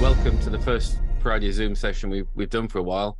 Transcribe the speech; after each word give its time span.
welcome 0.00 0.40
to 0.40 0.48
the 0.48 0.58
first 0.58 0.98
Friday 1.20 1.52
Zoom 1.52 1.74
session 1.74 2.08
we've, 2.08 2.26
we've 2.34 2.48
done 2.48 2.68
for 2.68 2.78
a 2.78 2.82
while. 2.82 3.18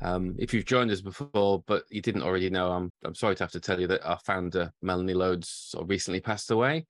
Um, 0.00 0.34
if 0.38 0.54
you've 0.54 0.64
joined 0.64 0.90
us 0.90 1.02
before, 1.02 1.62
but 1.66 1.84
you 1.90 2.00
didn't 2.00 2.22
already 2.22 2.48
know, 2.48 2.72
I'm, 2.72 2.90
I'm 3.04 3.14
sorry 3.14 3.34
to 3.36 3.44
have 3.44 3.52
to 3.52 3.60
tell 3.60 3.78
you 3.78 3.86
that 3.88 4.02
our 4.02 4.18
founder, 4.18 4.72
Melanie 4.80 5.12
Loades, 5.12 5.74
recently 5.84 6.20
passed 6.20 6.50
away. 6.50 6.86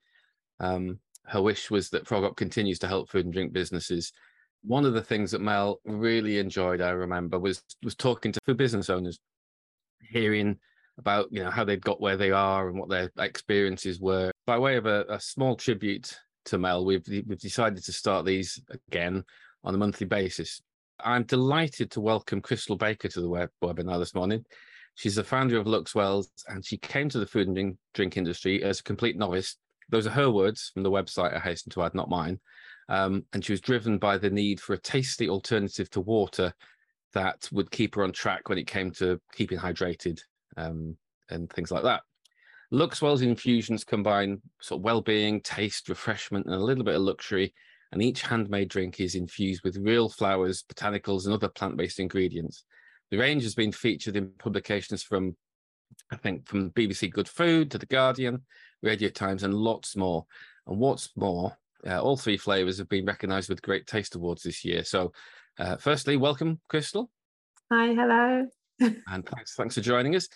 Um, 0.60 1.00
her 1.26 1.42
wish 1.42 1.72
was 1.72 1.90
that 1.90 2.06
Frog 2.06 2.22
Hop 2.22 2.36
continues 2.36 2.78
to 2.78 2.86
help 2.86 3.10
food 3.10 3.24
and 3.24 3.34
drink 3.34 3.52
businesses. 3.52 4.12
One 4.62 4.84
of 4.84 4.94
the 4.94 5.02
things 5.02 5.32
that 5.32 5.40
Mel 5.40 5.80
really 5.84 6.38
enjoyed, 6.38 6.80
I 6.80 6.90
remember, 6.90 7.40
was 7.40 7.64
was 7.82 7.96
talking 7.96 8.30
to 8.30 8.40
food 8.46 8.58
business 8.58 8.90
owners, 8.90 9.18
hearing 10.08 10.56
about 10.98 11.26
you 11.32 11.42
know 11.42 11.50
how 11.50 11.64
they'd 11.64 11.82
got 11.82 12.00
where 12.00 12.16
they 12.16 12.30
are 12.30 12.68
and 12.68 12.78
what 12.78 12.88
their 12.88 13.10
experiences 13.18 13.98
were. 13.98 14.30
By 14.46 14.58
way 14.58 14.76
of 14.76 14.86
a, 14.86 15.04
a 15.08 15.18
small 15.18 15.56
tribute 15.56 16.16
to 16.46 16.58
Mel, 16.58 16.84
we've 16.84 17.06
we've 17.08 17.38
decided 17.38 17.82
to 17.84 17.92
start 17.92 18.24
these 18.24 18.60
again 18.88 19.24
on 19.64 19.74
a 19.74 19.78
monthly 19.78 20.06
basis. 20.06 20.62
I'm 21.04 21.24
delighted 21.24 21.90
to 21.92 22.00
welcome 22.00 22.40
Crystal 22.40 22.76
Baker 22.76 23.08
to 23.08 23.20
the 23.20 23.28
web 23.28 23.50
webinar 23.62 23.98
this 23.98 24.14
morning. 24.14 24.44
She's 24.94 25.16
the 25.16 25.24
founder 25.24 25.58
of 25.58 25.66
Luxwells, 25.66 26.26
and 26.48 26.64
she 26.64 26.76
came 26.76 27.08
to 27.08 27.18
the 27.18 27.26
food 27.26 27.48
and 27.48 27.76
drink, 27.94 28.16
industry 28.16 28.62
as 28.62 28.80
a 28.80 28.84
complete 28.84 29.16
novice. 29.16 29.56
Those 29.88 30.06
are 30.06 30.10
her 30.10 30.30
words 30.30 30.70
from 30.72 30.82
the 30.82 30.90
website, 30.90 31.34
I 31.34 31.38
hasten 31.38 31.70
to 31.72 31.82
add, 31.82 31.94
not 31.94 32.10
mine. 32.10 32.38
Um, 32.88 33.24
and 33.32 33.44
she 33.44 33.52
was 33.52 33.60
driven 33.60 33.98
by 33.98 34.18
the 34.18 34.30
need 34.30 34.60
for 34.60 34.74
a 34.74 34.78
tasty 34.78 35.28
alternative 35.28 35.88
to 35.90 36.00
water 36.00 36.52
that 37.14 37.48
would 37.52 37.70
keep 37.70 37.94
her 37.94 38.04
on 38.04 38.12
track 38.12 38.48
when 38.48 38.58
it 38.58 38.66
came 38.66 38.90
to 38.92 39.20
keeping 39.32 39.58
hydrated 39.58 40.20
um, 40.56 40.96
and 41.30 41.50
things 41.50 41.70
like 41.70 41.84
that. 41.84 42.02
Luxwell's 42.72 43.20
infusions 43.20 43.84
combine 43.84 44.40
sort 44.60 44.80
of 44.80 44.84
well-being, 44.84 45.42
taste, 45.42 45.90
refreshment, 45.90 46.46
and 46.46 46.54
a 46.54 46.58
little 46.58 46.84
bit 46.84 46.94
of 46.94 47.02
luxury. 47.02 47.52
And 47.92 48.02
each 48.02 48.22
handmade 48.22 48.70
drink 48.70 48.98
is 48.98 49.14
infused 49.14 49.62
with 49.62 49.76
real 49.76 50.08
flowers, 50.08 50.62
botanicals, 50.62 51.26
and 51.26 51.34
other 51.34 51.48
plant-based 51.48 52.00
ingredients. 52.00 52.64
The 53.10 53.18
range 53.18 53.42
has 53.42 53.54
been 53.54 53.72
featured 53.72 54.16
in 54.16 54.30
publications 54.38 55.02
from, 55.02 55.36
I 56.10 56.16
think, 56.16 56.48
from 56.48 56.70
BBC 56.70 57.10
Good 57.10 57.28
Food 57.28 57.70
to 57.70 57.78
The 57.78 57.84
Guardian, 57.84 58.42
Radio 58.82 59.10
Times, 59.10 59.42
and 59.42 59.52
lots 59.52 59.94
more. 59.94 60.24
And 60.66 60.78
what's 60.78 61.10
more, 61.14 61.54
uh, 61.86 62.00
all 62.00 62.16
three 62.16 62.38
flavors 62.38 62.78
have 62.78 62.88
been 62.88 63.04
recognized 63.04 63.50
with 63.50 63.60
great 63.60 63.86
taste 63.86 64.14
awards 64.14 64.44
this 64.44 64.64
year. 64.64 64.82
So, 64.82 65.12
uh, 65.58 65.76
firstly, 65.76 66.16
welcome, 66.16 66.58
Crystal. 66.68 67.10
Hi, 67.70 67.88
hello. 67.88 68.46
and 68.80 69.26
thanks, 69.26 69.54
thanks 69.56 69.74
for 69.74 69.82
joining 69.82 70.16
us. 70.16 70.26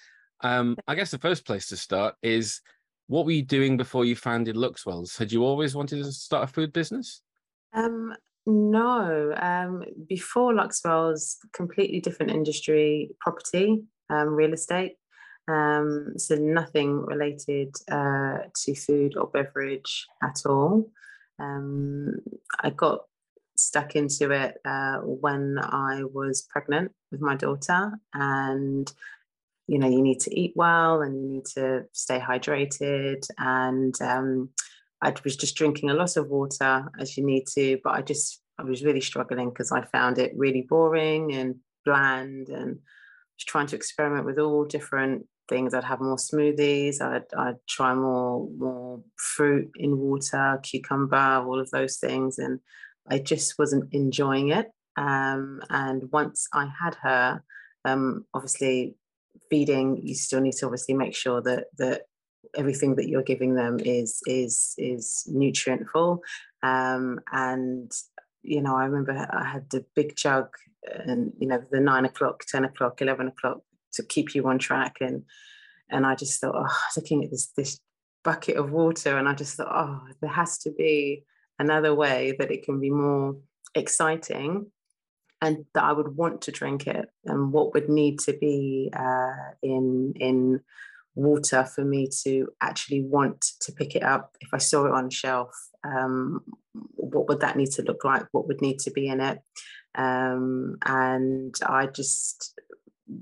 Um, 0.42 0.76
I 0.86 0.94
guess 0.94 1.10
the 1.10 1.18
first 1.18 1.46
place 1.46 1.68
to 1.68 1.76
start 1.76 2.14
is 2.22 2.60
what 3.08 3.24
were 3.24 3.32
you 3.32 3.42
doing 3.42 3.76
before 3.76 4.04
you 4.04 4.16
founded 4.16 4.56
Luxwells? 4.56 5.16
Had 5.16 5.32
you 5.32 5.44
always 5.44 5.74
wanted 5.74 6.02
to 6.02 6.12
start 6.12 6.44
a 6.44 6.52
food 6.52 6.72
business? 6.72 7.22
Um, 7.72 8.14
no. 8.46 9.34
Um, 9.36 9.84
before 10.08 10.52
Luxwells, 10.52 11.36
completely 11.52 12.00
different 12.00 12.32
industry, 12.32 13.10
property, 13.20 13.84
um, 14.10 14.28
real 14.28 14.52
estate. 14.52 14.96
Um, 15.48 16.14
so 16.16 16.34
nothing 16.34 17.04
related 17.06 17.74
uh, 17.90 18.38
to 18.64 18.74
food 18.74 19.16
or 19.16 19.28
beverage 19.28 20.06
at 20.22 20.42
all. 20.44 20.90
Um, 21.38 22.16
I 22.60 22.70
got 22.70 23.02
stuck 23.56 23.96
into 23.96 24.32
it 24.32 24.58
uh, 24.64 24.98
when 24.98 25.58
I 25.60 26.02
was 26.04 26.46
pregnant 26.50 26.92
with 27.10 27.20
my 27.20 27.36
daughter, 27.36 27.92
and 28.12 28.92
you 29.66 29.78
know, 29.78 29.88
you 29.88 30.02
need 30.02 30.20
to 30.20 30.38
eat 30.38 30.52
well 30.54 31.02
and 31.02 31.16
you 31.16 31.28
need 31.28 31.44
to 31.54 31.84
stay 31.92 32.18
hydrated. 32.18 33.26
And 33.38 33.94
um, 34.00 34.50
I 35.02 35.14
was 35.24 35.36
just 35.36 35.56
drinking 35.56 35.90
a 35.90 35.94
lot 35.94 36.16
of 36.16 36.28
water 36.28 36.88
as 36.98 37.16
you 37.16 37.24
need 37.24 37.46
to, 37.54 37.78
but 37.82 37.94
I 37.94 38.02
just 38.02 38.42
I 38.58 38.62
was 38.62 38.84
really 38.84 39.00
struggling 39.00 39.50
because 39.50 39.72
I 39.72 39.82
found 39.82 40.18
it 40.18 40.32
really 40.36 40.62
boring 40.62 41.34
and 41.34 41.56
bland, 41.84 42.48
and 42.48 42.76
was 42.76 43.44
trying 43.46 43.66
to 43.68 43.76
experiment 43.76 44.24
with 44.24 44.38
all 44.38 44.64
different 44.64 45.26
things. 45.48 45.74
I'd 45.74 45.84
have 45.84 46.00
more 46.00 46.16
smoothies. 46.16 47.00
I'd, 47.00 47.24
I'd 47.36 47.58
try 47.68 47.94
more 47.94 48.48
more 48.56 49.02
fruit 49.16 49.70
in 49.76 49.98
water, 49.98 50.58
cucumber, 50.62 51.44
all 51.46 51.60
of 51.60 51.70
those 51.70 51.98
things, 51.98 52.38
and 52.38 52.60
I 53.08 53.18
just 53.18 53.58
wasn't 53.58 53.92
enjoying 53.92 54.50
it. 54.50 54.70
Um, 54.96 55.60
and 55.68 56.10
once 56.10 56.48
I 56.54 56.66
had 56.66 56.94
her, 57.02 57.42
um, 57.84 58.24
obviously 58.32 58.96
feeding, 59.50 60.00
you 60.02 60.14
still 60.14 60.40
need 60.40 60.54
to 60.54 60.66
obviously 60.66 60.94
make 60.94 61.14
sure 61.14 61.40
that 61.42 61.66
that 61.78 62.02
everything 62.56 62.96
that 62.96 63.08
you're 63.08 63.22
giving 63.22 63.54
them 63.54 63.78
is 63.80 64.20
is 64.26 64.74
is 64.78 65.24
nutrient 65.26 65.88
full. 65.88 66.22
Um, 66.62 67.20
and 67.32 67.90
you 68.42 68.62
know, 68.62 68.76
I 68.76 68.84
remember 68.84 69.26
I 69.30 69.44
had 69.44 69.68
the 69.70 69.84
big 69.94 70.16
jug, 70.16 70.48
and 70.84 71.32
you 71.38 71.48
know, 71.48 71.62
the 71.70 71.80
nine 71.80 72.04
o'clock, 72.04 72.44
ten 72.46 72.64
o'clock, 72.64 73.02
eleven 73.02 73.28
o'clock 73.28 73.58
to 73.94 74.02
keep 74.02 74.34
you 74.34 74.46
on 74.48 74.58
track. 74.58 74.96
And 75.00 75.24
and 75.90 76.06
I 76.06 76.14
just 76.14 76.40
thought, 76.40 76.54
oh, 76.56 76.78
looking 76.96 77.24
at 77.24 77.30
this 77.30 77.48
this 77.56 77.80
bucket 78.24 78.56
of 78.56 78.70
water, 78.70 79.16
and 79.16 79.28
I 79.28 79.34
just 79.34 79.56
thought, 79.56 79.72
oh, 79.72 80.00
there 80.20 80.30
has 80.30 80.58
to 80.58 80.70
be 80.70 81.24
another 81.58 81.94
way 81.94 82.34
that 82.38 82.50
it 82.50 82.64
can 82.64 82.80
be 82.80 82.90
more 82.90 83.36
exciting 83.74 84.70
and 85.42 85.64
that 85.74 85.84
I 85.84 85.92
would 85.92 86.16
want 86.16 86.42
to 86.42 86.52
drink 86.52 86.86
it 86.86 87.08
and 87.24 87.52
what 87.52 87.74
would 87.74 87.88
need 87.88 88.20
to 88.20 88.32
be 88.32 88.90
uh, 88.96 89.52
in 89.62 90.14
in 90.16 90.60
water 91.14 91.64
for 91.64 91.82
me 91.82 92.10
to 92.24 92.48
actually 92.60 93.02
want 93.02 93.40
to 93.60 93.72
pick 93.72 93.96
it 93.96 94.02
up. 94.02 94.36
If 94.40 94.50
I 94.52 94.58
saw 94.58 94.84
it 94.84 94.92
on 94.92 95.08
shelf 95.08 95.50
um, 95.86 96.42
what 96.94 97.28
would 97.28 97.40
that 97.40 97.56
need 97.56 97.70
to 97.72 97.82
look 97.82 98.04
like? 98.04 98.26
What 98.32 98.46
would 98.48 98.60
need 98.60 98.78
to 98.80 98.90
be 98.90 99.08
in 99.08 99.20
it? 99.20 99.38
Um, 99.94 100.76
and 100.84 101.54
I 101.66 101.86
just 101.86 102.58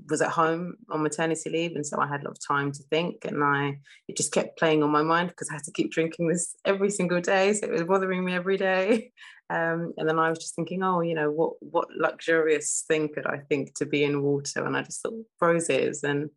was 0.09 0.21
at 0.21 0.31
home 0.31 0.75
on 0.89 1.03
maternity 1.03 1.49
leave 1.49 1.75
and 1.75 1.85
so 1.85 1.99
I 1.99 2.07
had 2.07 2.21
a 2.21 2.25
lot 2.25 2.37
of 2.37 2.47
time 2.47 2.71
to 2.71 2.83
think 2.89 3.23
and 3.25 3.43
I 3.43 3.79
it 4.07 4.17
just 4.17 4.33
kept 4.33 4.57
playing 4.57 4.81
on 4.81 4.89
my 4.89 5.03
mind 5.03 5.29
because 5.29 5.49
I 5.49 5.53
had 5.53 5.63
to 5.65 5.71
keep 5.71 5.91
drinking 5.91 6.27
this 6.27 6.55
every 6.65 6.89
single 6.89 7.21
day 7.21 7.53
so 7.53 7.67
it 7.67 7.71
was 7.71 7.83
bothering 7.83 8.23
me 8.23 8.33
every 8.33 8.57
day. 8.57 9.11
Um, 9.47 9.93
and 9.97 10.09
then 10.09 10.17
I 10.17 10.31
was 10.31 10.39
just 10.39 10.55
thinking 10.55 10.81
oh 10.81 11.01
you 11.01 11.13
know 11.13 11.29
what 11.29 11.53
what 11.59 11.87
luxurious 11.95 12.83
thing 12.87 13.09
could 13.13 13.27
I 13.27 13.37
think 13.47 13.75
to 13.75 13.85
be 13.85 14.03
in 14.03 14.23
water? 14.23 14.65
And 14.65 14.75
I 14.75 14.81
just 14.81 15.03
thought 15.03 15.13
roses 15.39 16.03
and 16.03 16.31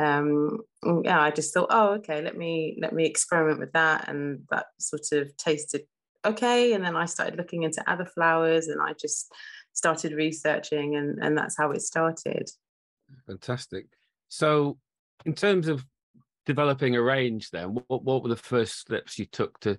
um, 0.00 0.60
yeah 1.04 1.20
I 1.20 1.30
just 1.32 1.52
thought 1.52 1.66
oh 1.68 1.96
okay 1.96 2.22
let 2.22 2.34
me 2.34 2.78
let 2.80 2.94
me 2.94 3.04
experiment 3.04 3.60
with 3.60 3.72
that 3.72 4.08
and 4.08 4.40
that 4.48 4.68
sort 4.80 5.02
of 5.12 5.36
tasted 5.36 5.82
okay. 6.24 6.72
And 6.72 6.82
then 6.82 6.96
I 6.96 7.04
started 7.04 7.36
looking 7.36 7.64
into 7.64 7.84
other 7.86 8.06
flowers 8.06 8.68
and 8.68 8.80
I 8.80 8.94
just 8.94 9.30
started 9.74 10.12
researching 10.12 10.96
and 10.96 11.18
and 11.22 11.36
that's 11.36 11.58
how 11.58 11.72
it 11.72 11.82
started 11.82 12.48
Fantastic. 13.26 13.86
So, 14.28 14.78
in 15.24 15.34
terms 15.34 15.68
of 15.68 15.84
developing 16.44 16.96
a 16.96 17.02
range, 17.02 17.50
then 17.50 17.76
what 17.88 18.04
what 18.04 18.22
were 18.22 18.28
the 18.28 18.36
first 18.36 18.78
steps 18.78 19.18
you 19.18 19.26
took 19.26 19.58
to 19.60 19.76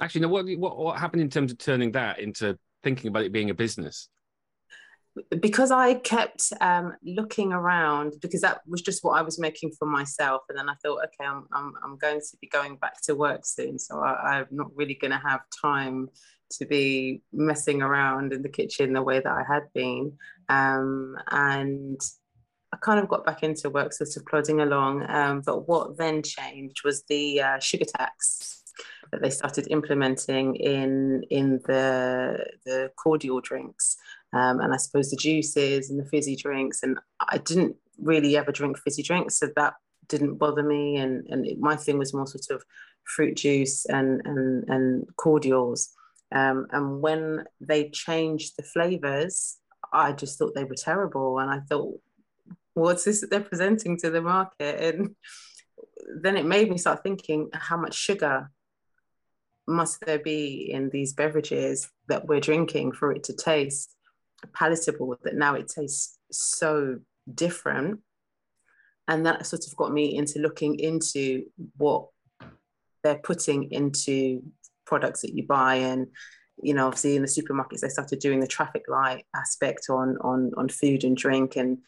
actually? 0.00 0.22
No, 0.22 0.28
what 0.28 0.46
what 0.58 0.78
what 0.78 0.98
happened 0.98 1.22
in 1.22 1.30
terms 1.30 1.52
of 1.52 1.58
turning 1.58 1.92
that 1.92 2.18
into 2.20 2.58
thinking 2.82 3.08
about 3.08 3.24
it 3.24 3.32
being 3.32 3.50
a 3.50 3.54
business? 3.54 4.08
Because 5.40 5.72
I 5.72 5.94
kept 5.94 6.52
um, 6.60 6.94
looking 7.02 7.52
around, 7.52 8.14
because 8.22 8.42
that 8.42 8.60
was 8.66 8.80
just 8.80 9.02
what 9.02 9.18
I 9.18 9.22
was 9.22 9.40
making 9.40 9.72
for 9.76 9.86
myself, 9.86 10.42
and 10.48 10.56
then 10.56 10.68
I 10.68 10.74
thought, 10.82 11.04
okay, 11.04 11.28
I'm 11.28 11.46
I'm, 11.52 11.72
I'm 11.84 11.98
going 11.98 12.20
to 12.20 12.36
be 12.40 12.48
going 12.48 12.76
back 12.76 13.02
to 13.02 13.14
work 13.14 13.44
soon, 13.44 13.78
so 13.78 14.00
I, 14.00 14.38
I'm 14.38 14.46
not 14.50 14.68
really 14.74 14.94
going 14.94 15.10
to 15.10 15.18
have 15.28 15.40
time 15.60 16.08
to 16.52 16.66
be 16.66 17.22
messing 17.32 17.82
around 17.82 18.32
in 18.32 18.42
the 18.42 18.48
kitchen 18.48 18.92
the 18.92 19.02
way 19.02 19.20
that 19.20 19.32
I 19.32 19.44
had 19.46 19.64
been. 19.72 20.12
Um, 20.48 21.16
and 21.30 22.00
I 22.72 22.76
kind 22.76 23.00
of 23.00 23.08
got 23.08 23.26
back 23.26 23.42
into 23.42 23.68
work, 23.70 23.92
sort 23.92 24.16
of 24.16 24.26
plodding 24.26 24.60
along. 24.60 25.04
Um, 25.08 25.40
but 25.40 25.68
what 25.68 25.96
then 25.96 26.22
changed 26.22 26.82
was 26.84 27.02
the 27.08 27.40
uh, 27.40 27.58
sugar 27.58 27.84
tax 27.84 28.62
that 29.10 29.22
they 29.22 29.30
started 29.30 29.66
implementing 29.70 30.56
in 30.56 31.24
in 31.30 31.60
the 31.66 32.44
the 32.64 32.90
cordial 32.96 33.40
drinks, 33.40 33.96
um, 34.32 34.60
and 34.60 34.72
I 34.72 34.76
suppose 34.76 35.10
the 35.10 35.16
juices 35.16 35.90
and 35.90 35.98
the 35.98 36.08
fizzy 36.08 36.36
drinks. 36.36 36.82
And 36.82 36.98
I 37.20 37.38
didn't 37.38 37.76
really 37.98 38.36
ever 38.36 38.52
drink 38.52 38.78
fizzy 38.78 39.02
drinks, 39.02 39.38
so 39.38 39.48
that 39.56 39.74
didn't 40.08 40.36
bother 40.36 40.62
me. 40.62 40.96
And 40.96 41.26
and 41.28 41.46
it, 41.46 41.58
my 41.58 41.76
thing 41.76 41.98
was 41.98 42.14
more 42.14 42.26
sort 42.26 42.50
of 42.50 42.64
fruit 43.04 43.36
juice 43.36 43.84
and 43.86 44.22
and 44.24 44.68
and 44.68 45.16
cordials. 45.16 45.90
Um, 46.32 46.68
and 46.70 47.00
when 47.02 47.44
they 47.60 47.88
changed 47.88 48.54
the 48.56 48.62
flavors, 48.62 49.56
I 49.92 50.12
just 50.12 50.38
thought 50.38 50.54
they 50.54 50.62
were 50.62 50.76
terrible, 50.76 51.40
and 51.40 51.50
I 51.50 51.58
thought 51.68 52.00
what's 52.74 53.04
this 53.04 53.20
that 53.20 53.30
they're 53.30 53.40
presenting 53.40 53.96
to 53.98 54.10
the 54.10 54.22
market? 54.22 54.94
And 54.94 55.14
then 56.22 56.36
it 56.36 56.44
made 56.44 56.70
me 56.70 56.78
start 56.78 57.02
thinking 57.02 57.50
how 57.52 57.76
much 57.76 57.94
sugar 57.94 58.50
must 59.66 60.00
there 60.04 60.18
be 60.18 60.70
in 60.72 60.90
these 60.90 61.12
beverages 61.12 61.88
that 62.08 62.26
we're 62.26 62.40
drinking 62.40 62.92
for 62.92 63.12
it 63.12 63.24
to 63.24 63.36
taste 63.36 63.94
palatable 64.52 65.16
that 65.22 65.34
now 65.34 65.54
it 65.54 65.68
tastes 65.68 66.18
so 66.30 66.98
different 67.32 68.00
and 69.06 69.26
that 69.26 69.46
sort 69.46 69.66
of 69.66 69.76
got 69.76 69.92
me 69.92 70.16
into 70.16 70.38
looking 70.38 70.78
into 70.78 71.44
what 71.76 72.06
they're 73.02 73.18
putting 73.18 73.70
into 73.70 74.42
products 74.86 75.22
that 75.22 75.34
you 75.34 75.46
buy 75.46 75.76
and 75.76 76.06
you 76.62 76.74
know, 76.74 76.86
obviously 76.86 77.16
in 77.16 77.22
the 77.22 77.28
supermarkets, 77.28 77.80
they 77.80 77.88
started 77.88 78.18
doing 78.18 78.40
the 78.40 78.46
traffic 78.46 78.84
light 78.88 79.24
aspect 79.34 79.86
on 79.90 80.16
on 80.20 80.52
on 80.56 80.68
food 80.68 81.04
and 81.04 81.16
drink, 81.16 81.56
and 81.56 81.78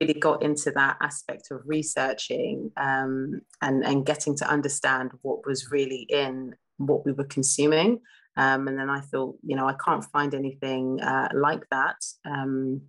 really 0.00 0.14
got 0.14 0.42
into 0.42 0.70
that 0.72 0.96
aspect 1.00 1.50
of 1.50 1.62
researching 1.66 2.70
um, 2.76 3.40
and 3.62 3.84
and 3.84 4.06
getting 4.06 4.36
to 4.36 4.48
understand 4.48 5.10
what 5.22 5.46
was 5.46 5.70
really 5.70 6.06
in 6.08 6.54
what 6.78 7.04
we 7.04 7.12
were 7.12 7.24
consuming. 7.24 8.00
Um, 8.36 8.68
and 8.68 8.78
then 8.78 8.88
I 8.88 9.00
thought, 9.00 9.36
you 9.42 9.56
know, 9.56 9.68
I 9.68 9.74
can't 9.84 10.04
find 10.04 10.32
anything 10.32 11.00
uh, 11.00 11.28
like 11.34 11.64
that, 11.72 11.96
um, 12.24 12.82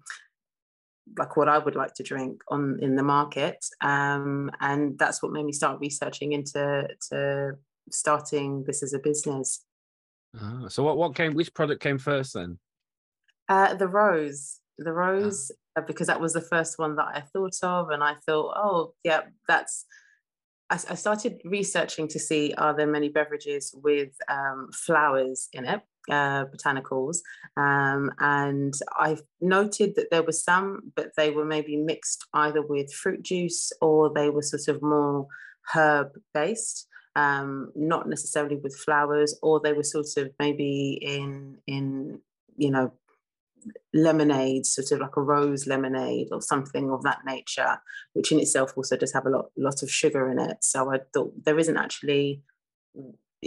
like 1.17 1.35
what 1.35 1.49
I 1.49 1.57
would 1.57 1.75
like 1.75 1.95
to 1.95 2.03
drink 2.03 2.41
on 2.49 2.77
in 2.83 2.95
the 2.95 3.01
market. 3.01 3.57
Um, 3.81 4.51
and 4.61 4.97
that's 4.99 5.23
what 5.23 5.31
made 5.31 5.45
me 5.45 5.51
start 5.51 5.79
researching 5.79 6.33
into 6.33 6.87
to 7.09 7.53
starting 7.89 8.63
this 8.65 8.83
as 8.83 8.93
a 8.93 8.99
business. 8.99 9.65
Oh, 10.39 10.67
so 10.67 10.83
what 10.83 10.97
what 10.97 11.15
came? 11.15 11.33
Which 11.33 11.53
product 11.53 11.81
came 11.81 11.97
first 11.97 12.33
then? 12.33 12.59
Uh, 13.47 13.73
the 13.73 13.87
rose, 13.87 14.59
the 14.77 14.91
ah. 14.91 14.93
rose, 14.93 15.51
oh. 15.77 15.81
because 15.81 16.07
that 16.07 16.21
was 16.21 16.33
the 16.33 16.41
first 16.41 16.77
one 16.77 16.95
that 16.97 17.07
I 17.13 17.21
thought 17.21 17.55
of, 17.63 17.89
and 17.89 18.03
I 18.03 18.15
thought, 18.25 18.53
oh 18.55 18.93
yeah, 19.03 19.21
that's. 19.47 19.85
I, 20.69 20.75
I 20.75 20.95
started 20.95 21.41
researching 21.43 22.07
to 22.09 22.19
see 22.19 22.53
are 22.57 22.75
there 22.75 22.85
many 22.85 23.09
beverages 23.09 23.73
with 23.75 24.11
um, 24.27 24.69
flowers 24.71 25.49
in 25.51 25.65
it, 25.65 25.81
uh, 26.11 26.45
botanicals, 26.45 27.17
um, 27.57 28.11
and 28.19 28.75
I 28.97 29.17
noted 29.41 29.95
that 29.95 30.11
there 30.11 30.23
were 30.23 30.31
some, 30.31 30.91
but 30.95 31.11
they 31.17 31.31
were 31.31 31.45
maybe 31.45 31.75
mixed 31.75 32.27
either 32.33 32.61
with 32.61 32.93
fruit 32.93 33.23
juice 33.23 33.71
or 33.81 34.13
they 34.13 34.29
were 34.29 34.43
sort 34.43 34.67
of 34.67 34.83
more 34.83 35.25
herb 35.73 36.09
based 36.33 36.87
um, 37.15 37.71
not 37.75 38.07
necessarily 38.07 38.57
with 38.57 38.75
flowers, 38.75 39.37
or 39.41 39.59
they 39.59 39.73
were 39.73 39.83
sort 39.83 40.17
of 40.17 40.31
maybe 40.39 40.99
in 41.01 41.57
in 41.67 42.19
you 42.57 42.71
know 42.71 42.93
lemonade, 43.93 44.65
sort 44.65 44.91
of 44.91 44.99
like 44.99 45.17
a 45.17 45.21
rose 45.21 45.67
lemonade 45.67 46.29
or 46.31 46.41
something 46.41 46.91
of 46.91 47.03
that 47.03 47.19
nature, 47.25 47.79
which 48.13 48.31
in 48.31 48.39
itself 48.39 48.73
also 48.77 48.95
does 48.95 49.13
have 49.13 49.25
a 49.25 49.29
lot 49.29 49.51
lot 49.57 49.83
of 49.83 49.91
sugar 49.91 50.29
in 50.31 50.39
it. 50.39 50.57
So 50.61 50.93
I 50.93 50.99
thought 51.13 51.33
there 51.45 51.59
isn't 51.59 51.77
actually 51.77 52.41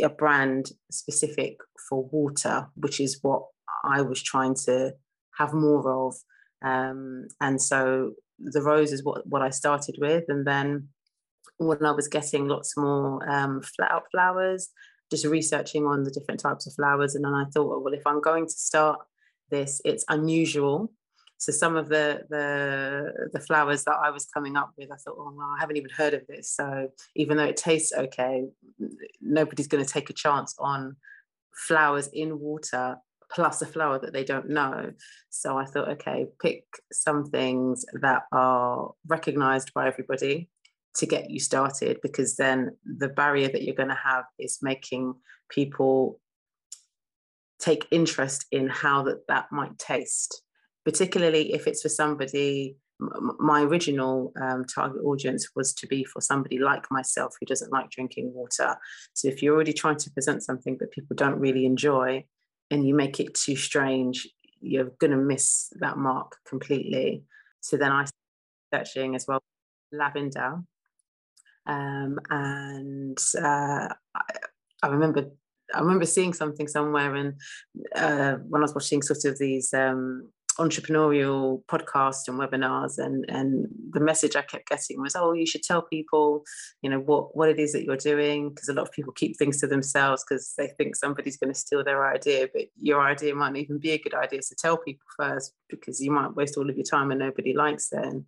a 0.03 0.09
brand 0.09 0.73
specific 0.91 1.59
for 1.89 2.05
water, 2.05 2.69
which 2.77 3.01
is 3.01 3.19
what 3.23 3.43
I 3.85 4.03
was 4.03 4.23
trying 4.23 4.55
to 4.67 4.95
have 5.39 5.53
more 5.53 6.07
of. 6.07 6.15
Um, 6.63 7.29
and 7.41 7.61
so 7.61 8.13
the 8.39 8.63
rose 8.63 8.93
is 8.93 9.05
what, 9.05 9.27
what 9.27 9.43
I 9.43 9.51
started 9.51 9.97
with. 9.99 10.25
And 10.29 10.47
then 10.47 10.89
when 11.67 11.85
I 11.85 11.93
was 11.93 12.09
getting 12.09 12.49
lots 12.49 12.77
more 12.77 13.29
um, 13.29 13.63
flowers, 14.11 14.71
just 15.11 15.27
researching 15.27 15.87
on 15.87 16.05
the 16.05 16.11
different 16.11 16.41
types 16.41 16.67
of 16.67 16.75
flowers. 16.75 17.15
And 17.15 17.25
then 17.25 17.35
I 17.35 17.45
thought, 17.53 17.83
well, 17.83 17.95
if 17.95 18.07
I'm 18.07 18.21
going 18.21 18.47
to 18.47 18.53
start 18.53 19.01
this, 19.51 19.81
it's 19.85 20.05
unusual. 20.09 20.93
So 21.39 21.51
some 21.51 21.75
of 21.75 21.89
the 21.89 22.23
the 22.31 23.29
the 23.33 23.41
flowers 23.41 23.83
that 23.85 23.97
I 24.01 24.11
was 24.11 24.27
coming 24.27 24.57
up 24.57 24.71
with, 24.79 24.93
I 24.93 24.97
thought, 24.97 25.17
oh 25.19 25.33
well, 25.37 25.55
I 25.57 25.61
haven't 25.61 25.77
even 25.77 25.91
heard 25.91 26.15
of 26.15 26.25
this. 26.29 26.55
So 26.55 26.89
even 27.17 27.37
though 27.37 27.45
it 27.45 27.57
tastes 27.57 27.93
okay, 27.93 28.45
nobody's 29.21 29.67
going 29.67 29.85
to 29.85 29.93
take 29.93 30.09
a 30.09 30.13
chance 30.13 30.55
on 30.61 30.97
flowers 31.53 32.09
in 32.13 32.39
water 32.39 32.97
plus 33.33 33.61
a 33.61 33.67
flower 33.67 33.99
that 33.99 34.13
they 34.13 34.25
don't 34.25 34.49
know. 34.49 34.93
So 35.31 35.59
I 35.59 35.65
thought, 35.65 35.89
okay, 35.89 36.27
pick 36.41 36.65
some 36.93 37.25
things 37.25 37.85
that 38.01 38.23
are 38.31 38.93
recognized 39.07 39.73
by 39.75 39.89
everybody 39.89 40.49
to 40.95 41.07
get 41.07 41.31
you 41.31 41.41
started 41.41 41.99
because 42.03 42.37
then 42.37 42.77
the 42.85 43.09
barrier 43.09 43.49
that 43.49 43.63
you're 43.63 43.75
going 43.75 43.89
to 43.89 43.95
have 43.95 44.25
is 44.39 44.59
making 44.63 45.15
people 45.49 46.21
take 47.59 47.87
interest 47.91 48.47
in 48.51 48.69
how 48.69 49.03
that, 49.03 49.27
that 49.29 49.47
might 49.51 49.79
taste 49.79 50.43
particularly 50.85 51.53
if 51.53 51.67
it's 51.67 51.83
for 51.83 51.89
somebody 51.89 52.77
my 53.39 53.63
original 53.63 54.33
um, 54.41 54.65
target 54.65 55.03
audience 55.05 55.49
was 55.57 55.75
to 55.75 55.89
be 55.89 56.05
for 56.05 56.21
somebody 56.21 56.59
like 56.59 56.89
myself 56.91 57.35
who 57.41 57.47
doesn't 57.47 57.73
like 57.73 57.91
drinking 57.91 58.33
water. 58.33 58.77
So 59.13 59.27
if 59.27 59.43
you're 59.43 59.57
already 59.57 59.73
trying 59.73 59.97
to 59.97 60.11
present 60.11 60.45
something 60.45 60.77
that 60.79 60.93
people 60.93 61.17
don't 61.17 61.41
really 61.41 61.67
enjoy 61.67 62.25
and 62.71 62.87
you 62.87 62.95
make 62.95 63.19
it 63.19 63.35
too 63.35 63.57
strange 63.57 64.29
you're 64.61 64.93
going 65.01 65.11
to 65.11 65.17
miss 65.17 65.73
that 65.81 65.99
mark 65.99 66.37
completely. 66.47 67.25
So 67.61 67.77
then 67.77 67.91
i 67.91 68.07
searching 68.73 69.17
as 69.17 69.27
well 69.27 69.43
lavender 69.91 70.63
um, 71.67 72.19
and 72.31 73.19
uh, 73.39 73.89
I, 74.15 74.23
I, 74.83 74.87
remember 74.89 75.31
I 75.75 75.81
remember 75.81 76.07
seeing 76.07 76.33
something 76.33 76.69
somewhere, 76.69 77.15
and 77.15 77.35
uh, 77.95 78.35
when 78.49 78.63
I 78.63 78.65
was 78.65 78.75
watching 78.75 79.03
sort 79.03 79.25
of 79.25 79.39
these 79.39 79.73
um, 79.73 80.29
entrepreneurial 80.59 81.63
podcasts 81.67 82.27
and 82.27 82.39
webinars, 82.39 82.99
and 82.99 83.25
and 83.29 83.69
the 83.93 84.01
message 84.01 84.35
I 84.35 84.43
kept 84.43 84.69
getting 84.69 85.01
was, 85.01 85.15
"Oh, 85.15 85.33
you 85.33 85.47
should 85.47 85.63
tell 85.63 85.83
people, 85.83 86.43
you 86.83 86.91
know, 86.91 86.99
what 86.99 87.37
what 87.37 87.49
it 87.49 87.61
is 87.61 87.73
that 87.73 87.85
you're 87.85 87.97
doing," 87.97 88.49
because 88.51 88.69
a 88.69 88.75
lot 88.75 88.89
of 88.89 88.93
people 88.93 89.13
keep 89.13 89.39
things 89.39 89.61
to 89.61 89.69
themselves 89.69 90.25
because 90.29 90.55
they 90.59 90.69
think 90.77 90.97
somebody's 90.97 91.37
going 91.37 91.53
to 91.53 91.59
steal 91.59 91.85
their 91.85 92.13
idea, 92.13 92.49
but 92.53 92.67
your 92.81 93.03
idea 93.03 93.35
might 93.35 93.51
not 93.51 93.59
even 93.59 93.79
be 93.79 93.93
a 93.93 93.99
good 93.99 94.15
idea. 94.15 94.43
So 94.43 94.57
tell 94.59 94.79
people 94.79 95.07
first, 95.17 95.55
because 95.71 96.01
you 96.01 96.11
might 96.11 96.35
waste 96.35 96.57
all 96.57 96.69
of 96.69 96.77
your 96.77 96.85
time 96.85 97.13
and 97.13 97.21
nobody 97.21 97.55
likes 97.55 97.93
it. 97.93 98.05
And 98.05 98.25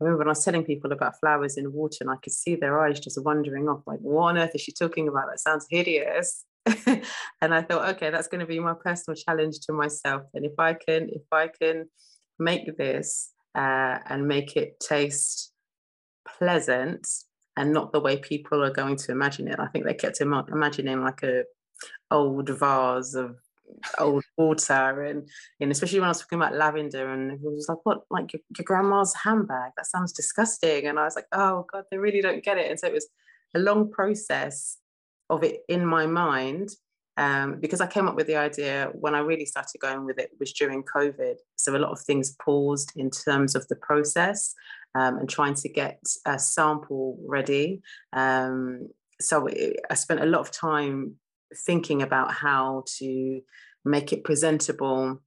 I 0.00 0.04
remember 0.04 0.20
when 0.20 0.28
I 0.28 0.30
was 0.30 0.44
telling 0.44 0.64
people 0.64 0.92
about 0.92 1.20
flowers 1.20 1.56
in 1.56 1.72
water 1.72 1.98
and 2.00 2.10
I 2.10 2.16
could 2.16 2.32
see 2.32 2.54
their 2.54 2.80
eyes 2.80 3.00
just 3.00 3.22
wandering 3.22 3.68
off, 3.68 3.82
like, 3.86 3.98
what 3.98 4.30
on 4.30 4.38
earth 4.38 4.54
is 4.54 4.62
she 4.62 4.72
talking 4.72 5.08
about? 5.08 5.26
That 5.28 5.40
sounds 5.40 5.66
hideous. 5.68 6.44
and 6.86 7.54
I 7.54 7.62
thought, 7.62 7.88
okay, 7.96 8.10
that's 8.10 8.28
going 8.28 8.40
to 8.40 8.46
be 8.46 8.60
my 8.60 8.74
personal 8.74 9.14
challenge 9.14 9.60
to 9.66 9.72
myself. 9.72 10.22
And 10.32 10.46
if 10.46 10.52
I 10.58 10.72
can, 10.74 11.08
if 11.10 11.22
I 11.30 11.48
can 11.48 11.86
make 12.38 12.76
this 12.78 13.32
uh, 13.54 13.98
and 14.06 14.26
make 14.26 14.56
it 14.56 14.80
taste 14.80 15.52
pleasant 16.38 17.06
and 17.56 17.72
not 17.72 17.92
the 17.92 18.00
way 18.00 18.16
people 18.16 18.64
are 18.64 18.72
going 18.72 18.96
to 18.96 19.12
imagine 19.12 19.48
it, 19.48 19.58
I 19.58 19.66
think 19.66 19.84
they 19.84 19.94
kept 19.94 20.20
imagining 20.20 21.02
like 21.02 21.22
a 21.22 21.44
old 22.10 22.48
vase 22.48 23.14
of 23.14 23.36
old 23.98 24.24
water 24.36 25.02
and 25.02 25.28
and 25.60 25.70
especially 25.70 26.00
when 26.00 26.06
I 26.06 26.10
was 26.10 26.20
talking 26.20 26.38
about 26.38 26.54
lavender 26.54 27.12
and 27.12 27.32
it 27.32 27.40
was 27.42 27.66
like 27.68 27.78
what 27.84 28.02
like 28.10 28.32
your, 28.32 28.40
your, 28.56 28.64
grandma's 28.64 29.14
handbag? 29.14 29.72
That 29.76 29.86
sounds 29.86 30.12
disgusting. 30.12 30.86
And 30.86 30.98
I 30.98 31.04
was 31.04 31.16
like 31.16 31.26
oh 31.32 31.66
god 31.72 31.84
they 31.90 31.98
really 31.98 32.20
don't 32.20 32.44
get 32.44 32.58
it. 32.58 32.70
And 32.70 32.78
so 32.78 32.86
it 32.86 32.94
was 32.94 33.08
a 33.54 33.58
long 33.58 33.90
process 33.90 34.78
of 35.28 35.42
it 35.44 35.60
in 35.68 35.84
my 35.86 36.06
mind 36.06 36.70
um, 37.16 37.60
because 37.60 37.80
I 37.80 37.86
came 37.86 38.08
up 38.08 38.16
with 38.16 38.26
the 38.26 38.36
idea 38.36 38.90
when 38.94 39.14
I 39.14 39.18
really 39.18 39.44
started 39.44 39.78
going 39.78 40.06
with 40.06 40.18
it 40.18 40.30
was 40.38 40.52
during 40.52 40.82
COVID. 40.82 41.34
So 41.56 41.76
a 41.76 41.78
lot 41.78 41.90
of 41.90 42.00
things 42.00 42.34
paused 42.42 42.92
in 42.96 43.10
terms 43.10 43.54
of 43.54 43.68
the 43.68 43.76
process 43.76 44.54
um, 44.94 45.18
and 45.18 45.28
trying 45.28 45.54
to 45.54 45.68
get 45.68 46.00
a 46.26 46.38
sample 46.38 47.18
ready. 47.26 47.82
Um, 48.12 48.88
so 49.20 49.48
I 49.90 49.94
spent 49.94 50.22
a 50.22 50.26
lot 50.26 50.40
of 50.40 50.50
time 50.50 51.16
thinking 51.54 52.02
about 52.02 52.32
how 52.32 52.84
to 52.98 53.40
make 53.84 54.12
it 54.12 54.24
presentable 54.24 55.20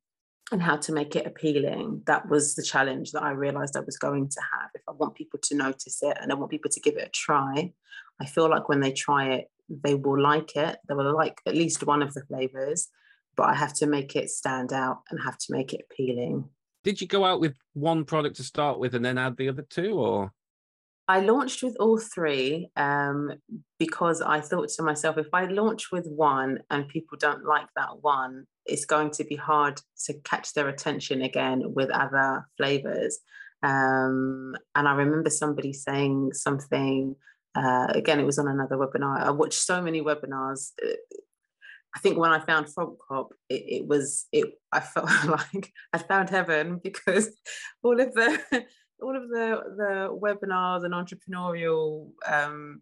and 0.52 0.62
how 0.62 0.76
to 0.78 0.92
make 0.92 1.16
it 1.16 1.26
appealing. 1.26 2.04
That 2.06 2.30
was 2.30 2.56
the 2.56 2.64
challenge 2.64 3.12
that 3.12 3.24
I 3.24 3.32
realized 3.32 3.76
I 3.76 3.82
was 3.82 3.98
going 3.98 4.30
to 4.30 4.42
have. 4.42 4.70
If 4.76 4.82
I 4.88 4.92
want 4.92 5.16
people 5.16 5.40
to 5.44 5.56
notice 5.56 6.02
it 6.02 6.18
and 6.22 6.32
I 6.32 6.36
want 6.36 6.52
people 6.52 6.72
to 6.72 6.80
give 6.80 6.96
it 6.96 7.08
a 7.08 7.12
try, 7.12 7.74
I 8.20 8.26
feel 8.26 8.50
like 8.50 8.70
when 8.70 8.80
they 8.80 8.92
try 8.92 9.34
it, 9.34 9.48
they 9.70 9.96
will 9.96 10.22
like 10.22 10.56
it. 10.56 10.78
They 10.88 10.94
will 10.94 11.16
like 11.16 11.40
at 11.46 11.56
least 11.56 11.86
one 11.86 12.02
of 12.02 12.14
the 12.14 12.24
flavors, 12.26 12.90
but 13.36 13.44
I 13.44 13.56
have 13.56 13.74
to 13.76 13.88
make 13.88 14.16
it 14.16 14.30
stand 14.30 14.74
out 14.74 15.02
and 15.10 15.20
have 15.24 15.38
to 15.40 15.54
make 15.54 15.74
it 15.74 15.86
appealing. 15.90 16.50
Did 16.84 17.00
you 17.00 17.08
go 17.08 17.24
out 17.24 17.40
with 17.40 17.56
one 17.74 18.04
product 18.04 18.36
to 18.36 18.44
start 18.44 18.78
with 18.78 18.94
and 18.94 19.04
then 19.04 19.18
add 19.18 19.38
the 19.38 19.50
other 19.50 19.66
two 19.70 19.98
or? 20.00 20.32
I 21.14 21.20
launched 21.20 21.62
with 21.62 21.78
all 21.80 22.00
three 22.00 22.72
um, 22.76 23.34
because 23.78 24.20
I 24.20 24.42
thought 24.42 24.70
to 24.70 24.82
myself, 24.82 25.20
if 25.20 25.28
I 25.32 25.46
launch 25.46 25.92
with 25.92 26.08
one 26.08 26.64
and 26.72 26.88
people 26.88 27.20
don't 27.20 27.46
like 27.46 27.68
that 27.76 28.02
one, 28.02 28.48
it's 28.66 28.86
going 28.86 29.12
to 29.12 29.24
be 29.24 29.36
hard 29.36 29.80
to 30.06 30.16
catch 30.24 30.54
their 30.54 30.70
attention 30.70 31.22
again 31.22 31.62
with 31.76 31.92
other 31.92 32.48
flavors. 32.58 33.20
Um, 33.62 34.56
and 34.74 34.88
I 34.88 34.96
remember 34.96 35.30
somebody 35.30 35.72
saying 35.72 36.34
something, 36.34 37.16
uh, 37.54 37.90
again, 37.90 38.20
it 38.20 38.26
was 38.26 38.40
on 38.40 38.48
another 38.48 38.78
webinar. 38.78 39.22
I 39.22 39.30
watched 39.30 39.60
so 39.60 39.84
many 39.84 40.02
webinars. 40.02 40.72
I 41.96 42.00
think 42.00 42.18
when 42.18 42.32
I 42.32 42.40
found 42.40 42.74
Frog 42.74 42.96
Hop, 43.08 43.34
it, 43.50 43.64
it 43.68 43.88
was 43.88 44.26
it. 44.32 44.48
I 44.72 44.80
felt 44.80 45.10
like 45.28 45.72
I 45.94 46.00
found 46.00 46.32
heaven 46.32 46.82
because 46.84 47.30
all 47.84 48.02
of 48.02 48.16
the 48.16 48.66
all 49.04 49.16
of 49.16 49.30
the 49.30 49.62
the 49.78 50.20
webinars 50.20 50.84
and 50.86 50.94
entrepreneurial 50.94 52.10
um, 52.26 52.82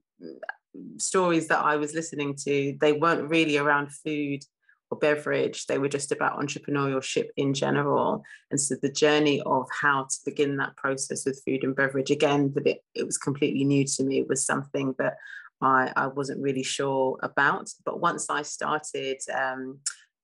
stories 0.97 1.47
that 1.47 1.59
I 1.59 1.75
was 1.75 1.93
listening 1.93 2.35
to, 2.45 2.77
they 2.79 2.93
weren't 2.93 3.29
really 3.29 3.57
around 3.57 3.91
food 3.91 4.43
or 4.89 4.97
beverage. 4.97 5.65
They 5.65 5.77
were 5.77 5.89
just 5.89 6.11
about 6.11 6.39
entrepreneurship 6.39 7.27
in 7.37 7.53
general. 7.53 8.23
And 8.51 8.59
so 8.59 8.75
the 8.81 8.91
journey 8.91 9.41
of 9.41 9.67
how 9.81 10.03
to 10.03 10.17
begin 10.25 10.57
that 10.57 10.75
process 10.77 11.25
with 11.25 11.41
food 11.45 11.63
and 11.63 11.75
beverage, 11.75 12.11
again, 12.11 12.51
that 12.55 12.67
it, 12.67 12.83
it 12.93 13.05
was 13.05 13.17
completely 13.17 13.63
new 13.63 13.85
to 13.85 14.03
me. 14.03 14.19
It 14.19 14.27
was 14.27 14.45
something 14.45 14.93
that 14.99 15.17
I, 15.61 15.91
I 15.95 16.07
wasn't 16.07 16.41
really 16.41 16.63
sure 16.63 17.17
about. 17.21 17.69
But 17.85 17.99
once 17.99 18.29
I 18.29 18.41
started 18.41 19.17
um, 19.33 19.79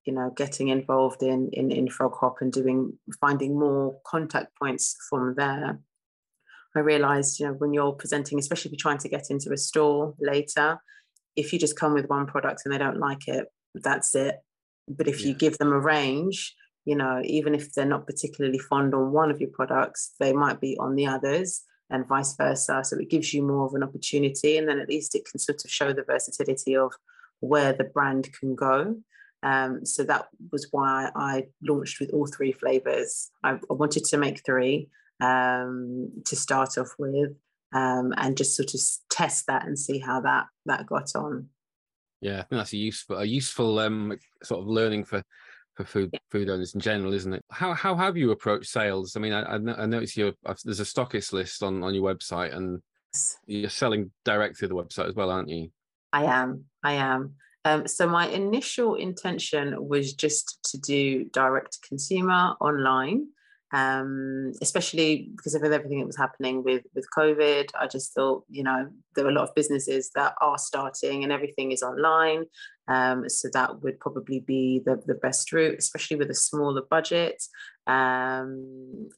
you 0.08 0.14
know, 0.14 0.32
getting 0.36 0.70
involved 0.70 1.22
in 1.22 1.50
in, 1.52 1.70
in 1.70 1.90
Frog 1.90 2.16
Hop 2.22 2.38
and 2.40 2.52
doing 2.52 2.94
finding 3.20 3.60
more 3.60 4.00
contact 4.06 4.58
points 4.58 4.96
from 5.10 5.36
there, 5.36 5.80
I 6.78 6.82
realized, 6.82 7.40
you 7.40 7.48
know, 7.48 7.54
when 7.54 7.74
you're 7.74 7.92
presenting, 7.92 8.40
especially 8.40 8.70
if 8.70 8.74
you're 8.74 8.90
trying 8.90 9.00
to 9.00 9.10
get 9.10 9.30
into 9.30 9.52
a 9.52 9.58
store 9.58 10.14
later, 10.20 10.80
if 11.36 11.54
you 11.54 11.60
just 11.60 11.80
come 11.80 11.94
with 11.94 12.10
one 12.10 12.26
product 12.26 12.62
and 12.64 12.74
they 12.74 12.78
don't 12.78 13.00
like 13.00 13.28
it, 13.28 13.48
that's 13.76 14.16
it. 14.16 14.36
But 14.88 15.08
if 15.08 15.22
yeah. 15.22 15.28
you 15.28 15.34
give 15.36 15.58
them 15.58 15.72
a 15.72 15.80
range, 15.80 16.56
you 16.86 16.96
know, 16.96 17.22
even 17.24 17.54
if 17.54 17.74
they're 17.74 17.86
not 17.86 18.08
particularly 18.08 18.60
fond 18.60 18.94
on 18.94 19.12
one 19.12 19.30
of 19.30 19.42
your 19.42 19.50
products, 19.50 20.14
they 20.20 20.34
might 20.34 20.62
be 20.62 20.78
on 20.80 20.96
the 20.96 21.06
others 21.06 21.62
and 21.90 22.08
vice 22.08 22.36
versa. 22.36 22.82
So 22.84 22.98
it 22.98 23.10
gives 23.10 23.34
you 23.34 23.44
more 23.44 23.66
of 23.66 23.74
an 23.74 23.84
opportunity. 23.84 24.58
And 24.58 24.68
then 24.68 24.80
at 24.80 24.90
least 24.90 25.16
it 25.16 25.28
can 25.30 25.40
sort 25.40 25.64
of 25.64 25.72
show 25.72 25.94
the 25.94 26.04
versatility 26.04 26.76
of 26.76 26.94
where 27.40 27.74
the 27.74 27.84
brand 27.84 28.30
can 28.40 28.56
go. 28.56 28.98
Um, 29.44 29.86
so 29.86 30.04
that 30.04 30.28
was 30.52 30.68
why 30.72 31.12
I 31.16 31.48
launched 31.62 32.00
with 32.00 32.12
all 32.14 32.28
three 32.28 32.52
flavors. 32.52 33.30
I, 33.44 33.52
I 33.52 33.74
wanted 33.74 34.06
to 34.06 34.18
make 34.18 34.46
three 34.46 34.90
um, 35.22 36.12
to 36.26 36.36
start 36.36 36.78
off 36.78 36.94
with 36.98 37.36
um, 37.74 38.14
and 38.18 38.38
just 38.38 38.56
sort 38.56 38.74
of 38.74 38.80
test 39.10 39.48
that 39.48 39.66
and 39.66 39.78
see 39.78 40.00
how 40.00 40.22
that 40.22 40.46
that 40.66 40.88
got 40.88 41.16
on. 41.16 41.50
Yeah, 42.22 42.40
I 42.40 42.44
think 42.44 42.50
that's 42.52 42.74
a 42.74 42.78
useful 42.78 43.18
a 43.18 43.26
useful 43.26 43.80
um, 43.80 44.18
sort 44.44 44.62
of 44.62 44.68
learning 44.68 45.06
for 45.06 45.24
for 45.76 45.86
food 45.86 46.10
yeah. 46.14 46.20
food 46.32 46.50
owners 46.50 46.74
in 46.74 46.80
general, 46.80 47.14
isn't 47.14 47.34
it? 47.34 47.44
How 47.52 47.74
how 47.74 47.96
have 47.96 48.18
you 48.18 48.32
approached 48.32 48.70
sales? 48.70 49.16
I 49.16 49.20
mean, 49.20 49.34
I 49.34 49.44
I, 49.44 49.86
noticed 49.86 50.18
you 50.18 50.34
there's 50.66 50.80
a 50.80 50.84
stockist 50.84 51.34
list 51.34 51.62
on 51.64 51.84
on 51.84 51.94
your 51.94 52.04
website, 52.04 52.56
and 52.56 52.82
you're 53.46 53.70
selling 53.70 54.12
direct 54.26 54.58
through 54.58 54.70
the 54.70 54.76
website 54.76 55.08
as 55.08 55.16
well, 55.16 55.30
aren't 55.30 55.50
you? 55.50 55.70
I 56.14 56.24
am. 56.24 56.66
I 56.84 56.94
am. 56.94 57.36
Um, 57.66 57.86
so 57.86 58.08
my 58.08 58.28
initial 58.28 58.96
intention 58.96 59.76
was 59.88 60.14
just 60.14 60.60
to 60.72 60.78
do 60.80 61.26
direct 61.26 61.80
consumer 61.88 62.56
online 62.62 63.28
um, 63.74 64.54
especially 64.62 65.30
because 65.36 65.54
of 65.54 65.64
everything 65.64 66.00
that 66.00 66.06
was 66.06 66.18
happening 66.18 66.64
with 66.64 66.84
with 66.96 67.06
COVID. 67.18 67.70
I 67.78 67.88
just 67.88 68.14
thought, 68.14 68.44
you 68.50 68.64
know, 68.64 68.90
there 69.16 69.26
are 69.26 69.30
a 69.30 69.34
lot 69.34 69.50
of 69.50 69.56
businesses 69.56 70.12
that 70.16 70.36
are 70.42 70.58
starting 70.58 71.24
and 71.24 71.32
everything 71.32 71.72
is 71.72 71.84
online. 71.84 72.46
Um, 72.88 73.28
so 73.28 73.50
that 73.54 73.82
would 73.82 74.00
probably 74.00 74.40
be 74.40 74.82
the, 74.86 75.02
the 75.06 75.16
best 75.16 75.52
route, 75.52 75.78
especially 75.78 76.16
with 76.16 76.30
a 76.30 76.36
smaller 76.36 76.84
budget. 76.90 77.44
Um, 77.86 79.10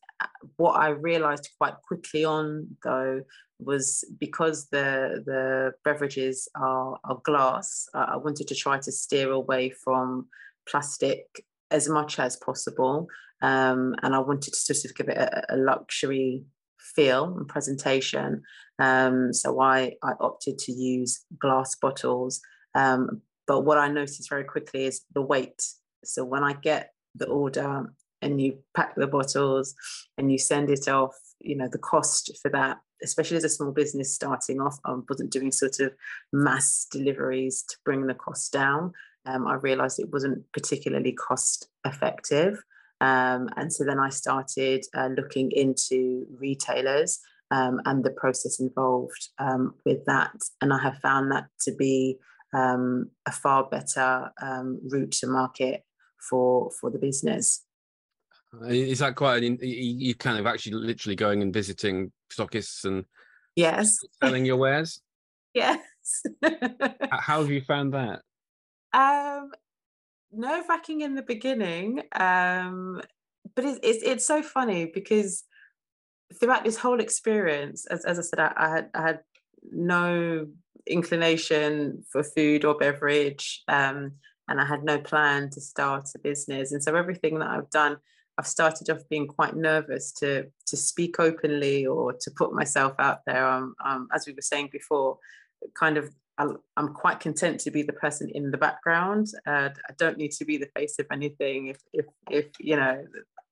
what 0.58 0.72
I 0.72 0.90
realized 0.90 1.50
quite 1.60 1.76
quickly 1.88 2.26
on, 2.26 2.76
though, 2.84 3.22
was 3.60 4.04
because 4.20 4.70
the 4.70 5.22
the 5.26 5.74
beverages 5.84 6.48
are, 6.56 6.98
are 7.04 7.22
glass, 7.24 7.88
uh, 7.94 8.06
I 8.10 8.16
wanted 8.16 8.48
to 8.48 8.56
try 8.56 8.80
to 8.80 8.92
steer 8.92 9.32
away 9.32 9.70
from 9.70 10.28
plastic 10.68 11.46
as 11.72 11.88
much 11.88 12.18
as 12.18 12.36
possible 12.36 13.08
um, 13.42 13.96
and 14.04 14.16
I 14.16 14.20
wanted 14.20 14.54
to 14.54 14.74
sort 14.74 14.92
of 14.92 14.98
give 14.98 15.10
it 15.10 15.18
a, 15.18 15.56
a 15.56 15.58
luxury 15.58 16.44
feel 16.78 17.36
and 17.38 17.48
presentation. 17.48 18.42
Um, 18.80 19.34
so 19.34 19.60
I, 19.60 19.94
I 20.04 20.14
opted 20.20 20.58
to 20.60 20.72
use 20.72 21.26
glass 21.40 21.76
bottles. 21.76 22.42
Um, 22.76 23.22
but 23.48 23.62
what 23.62 23.78
I 23.78 23.88
noticed 23.88 24.30
very 24.30 24.44
quickly 24.44 24.86
is 24.86 25.02
the 25.14 25.22
weight. 25.22 25.64
So 26.04 26.24
when 26.24 26.44
I 26.44 26.54
get 26.54 26.94
the 27.16 27.28
order 27.28 27.94
and 28.22 28.42
you 28.42 28.60
pack 28.76 28.96
the 28.96 29.08
bottles 29.08 29.76
and 30.18 30.32
you 30.32 30.38
send 30.38 30.70
it 30.70 30.88
off, 30.88 31.16
you 31.40 31.56
know, 31.56 31.68
the 31.68 31.78
cost 31.78 32.38
for 32.42 32.50
that, 32.52 32.78
especially 33.02 33.38
as 33.38 33.44
a 33.44 33.50
small 33.50 33.72
business 33.72 34.14
starting 34.14 34.60
off, 34.60 34.78
I 34.86 34.96
wasn't 35.10 35.32
doing 35.32 35.52
sort 35.52 35.80
of 35.80 35.94
mass 36.34 36.86
deliveries 36.92 37.64
to 37.70 37.78
bring 37.86 38.08
the 38.08 38.14
cost 38.14 38.52
down. 38.52 38.94
Um, 39.26 39.48
I 39.48 39.56
realized 39.56 40.00
it 40.00 40.12
wasn't 40.12 40.44
particularly 40.54 41.14
cost 41.14 41.70
effective. 41.86 42.62
Um, 43.02 43.50
and 43.56 43.72
so 43.72 43.84
then 43.84 44.00
I 44.00 44.10
started 44.10 44.86
uh, 44.94 45.08
looking 45.08 45.52
into 45.52 46.26
retailers 46.38 47.20
um, 47.52 47.82
and 47.86 48.04
the 48.04 48.12
process 48.12 48.60
involved 48.60 49.30
um, 49.40 49.76
with 49.86 50.06
that. 50.06 50.32
And 50.62 50.74
I 50.74 50.80
have 50.80 50.98
found 50.98 51.32
that 51.32 51.48
to 51.62 51.74
be 51.74 52.18
um, 52.54 53.10
a 53.26 53.32
far 53.32 53.68
better 53.70 54.32
um, 54.42 54.80
route 54.90 55.12
to 55.12 55.28
market 55.28 55.84
for, 56.30 56.72
for 56.80 56.90
the 56.90 57.00
business. 57.00 57.66
Uh, 58.54 58.68
is 58.68 59.00
that 59.00 59.16
quite 59.16 59.44
an, 59.44 59.58
you 59.62 60.16
kind 60.16 60.40
of 60.40 60.48
actually 60.48 60.74
literally 60.74 61.16
going 61.16 61.42
and 61.42 61.54
visiting 61.54 62.12
stockists 62.34 62.84
and 62.84 63.06
yes 63.56 64.00
selling 64.22 64.46
your 64.46 64.58
wares? 64.58 65.02
yes. 65.54 65.80
How 67.12 67.42
have 67.42 67.52
you 67.52 67.62
found 67.62 67.94
that? 67.94 68.22
Um, 68.94 69.52
nerve 70.32 70.66
wracking 70.70 71.02
in 71.02 71.16
the 71.16 71.22
beginning, 71.22 72.04
um, 72.14 73.02
but 73.56 73.66
it's, 73.66 73.80
it's, 73.84 74.04
it's 74.04 74.26
so 74.26 74.42
funny 74.42 74.86
because 74.86 75.44
throughout 76.40 76.64
this 76.64 76.78
whole 76.78 77.00
experience, 77.00 77.86
as, 77.88 78.06
as 78.06 78.20
I 78.20 78.22
said, 78.22 78.40
I, 78.40 78.54
I, 78.56 78.70
had 78.70 78.90
I 78.94 79.02
had 79.02 79.20
no 79.72 80.48
inclination 80.88 82.04
for 82.12 82.24
food 82.24 82.66
or 82.66 82.76
beverage, 82.76 83.64
um, 83.68 84.14
and 84.48 84.60
I 84.60 84.66
had 84.66 84.84
no 84.84 85.00
plan 85.00 85.50
to 85.52 85.62
start 85.62 86.10
a 86.16 86.20
business. 86.20 86.72
And 86.72 86.84
so 86.84 86.96
everything 86.96 87.40
that 87.40 87.50
I've 87.50 87.70
done, 87.70 87.98
I've 88.38 88.48
started 88.48 88.90
off 88.90 89.08
being 89.10 89.28
quite 89.28 89.56
nervous 89.56 90.12
to 90.14 90.48
to 90.68 90.78
speak 90.78 91.20
openly 91.20 91.86
or 91.86 92.14
to 92.14 92.32
put 92.32 92.54
myself 92.54 92.94
out 93.00 93.20
there. 93.26 93.48
Um, 93.48 93.76
um, 93.86 94.08
as 94.14 94.26
we 94.26 94.34
were 94.34 94.42
saying 94.42 94.70
before, 94.72 95.18
kind 95.78 95.98
of 95.98 96.10
I'm 96.78 96.94
quite 96.94 97.20
content 97.20 97.60
to 97.62 97.72
be 97.72 97.84
the 97.84 97.94
person 97.94 98.30
in 98.34 98.52
the 98.52 98.58
background. 98.58 99.28
Uh, 99.46 99.70
I 99.90 99.94
don't 99.98 100.18
need 100.18 100.32
to 100.34 100.46
be 100.46 100.58
the 100.58 100.70
face 100.76 100.98
of 101.00 101.08
anything. 101.12 101.68
If, 101.68 101.78
if, 101.94 102.06
if 102.30 102.46
you 102.60 102.76
know, 102.78 103.04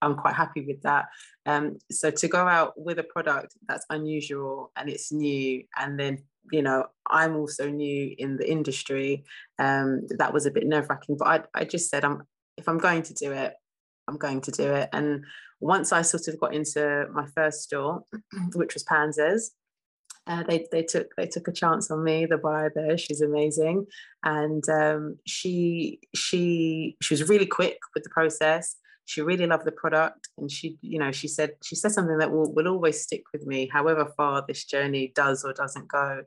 I'm 0.02 0.16
quite 0.16 0.36
happy 0.36 0.62
with 0.66 0.82
that. 0.84 1.08
Um, 1.46 1.78
so 1.92 2.12
to 2.12 2.28
go 2.28 2.48
out 2.48 2.74
with 2.78 3.00
a 3.00 3.04
product 3.04 3.56
that's 3.68 3.86
unusual 3.90 4.72
and 4.76 4.90
it's 4.90 5.12
new, 5.12 5.64
and 5.78 6.00
then 6.00 6.20
you 6.52 6.62
know 6.62 6.86
I'm 7.10 7.36
also 7.36 7.70
new 7.70 8.16
in 8.18 8.38
the 8.38 8.50
industry, 8.50 9.26
um, 9.60 10.08
that 10.18 10.34
was 10.34 10.46
a 10.46 10.52
bit 10.52 10.66
nerve 10.66 10.90
wracking. 10.90 11.18
But 11.18 11.50
I, 11.56 11.62
I 11.62 11.66
just 11.66 11.90
said, 11.90 12.06
I'm 12.06 12.24
if 12.58 12.68
I'm 12.70 12.78
going 12.78 13.04
to 13.04 13.14
do 13.14 13.32
it, 13.32 13.54
I'm 14.08 14.18
going 14.18 14.42
to 14.42 14.52
do 14.52 14.72
it. 14.74 14.90
And 14.94 15.26
once 15.60 15.92
I 15.92 16.02
sort 16.04 16.28
of 16.28 16.40
got 16.40 16.54
into 16.54 17.08
my 17.12 17.26
first 17.36 17.64
store, 17.64 18.04
which 18.54 18.74
was 18.74 18.84
Panzers, 18.84 19.50
uh, 20.28 20.44
they 20.44 20.68
they 20.72 20.84
took 20.84 21.16
they 21.16 21.26
took 21.26 21.48
a 21.48 21.52
chance 21.52 21.90
on 21.90 22.04
me. 22.04 22.26
The 22.26 22.38
buyer 22.38 22.72
there, 22.74 22.98
she's 22.98 23.22
amazing, 23.22 23.88
and 24.24 24.68
um, 24.70 25.18
she 25.26 26.00
she 26.16 26.98
she 27.02 27.14
was 27.14 27.30
really 27.30 27.46
quick 27.46 27.80
with 27.96 28.04
the 28.04 28.10
process. 28.10 28.76
She 29.06 29.22
really 29.22 29.48
loved 29.48 29.66
the 29.66 29.72
product, 29.72 30.28
and 30.38 30.52
she 30.52 30.78
you 30.82 31.00
know 31.00 31.12
she 31.12 31.28
said 31.28 31.52
she 31.64 31.76
said 31.76 31.92
something 31.92 32.18
that 32.18 32.32
will 32.32 32.54
will 32.54 32.68
always 32.68 33.02
stick 33.02 33.24
with 33.32 33.46
me, 33.46 33.70
however 33.72 34.12
far 34.18 34.44
this 34.48 34.66
journey 34.66 35.12
does 35.16 35.44
or 35.44 35.54
doesn't 35.54 35.88
go 35.88 36.24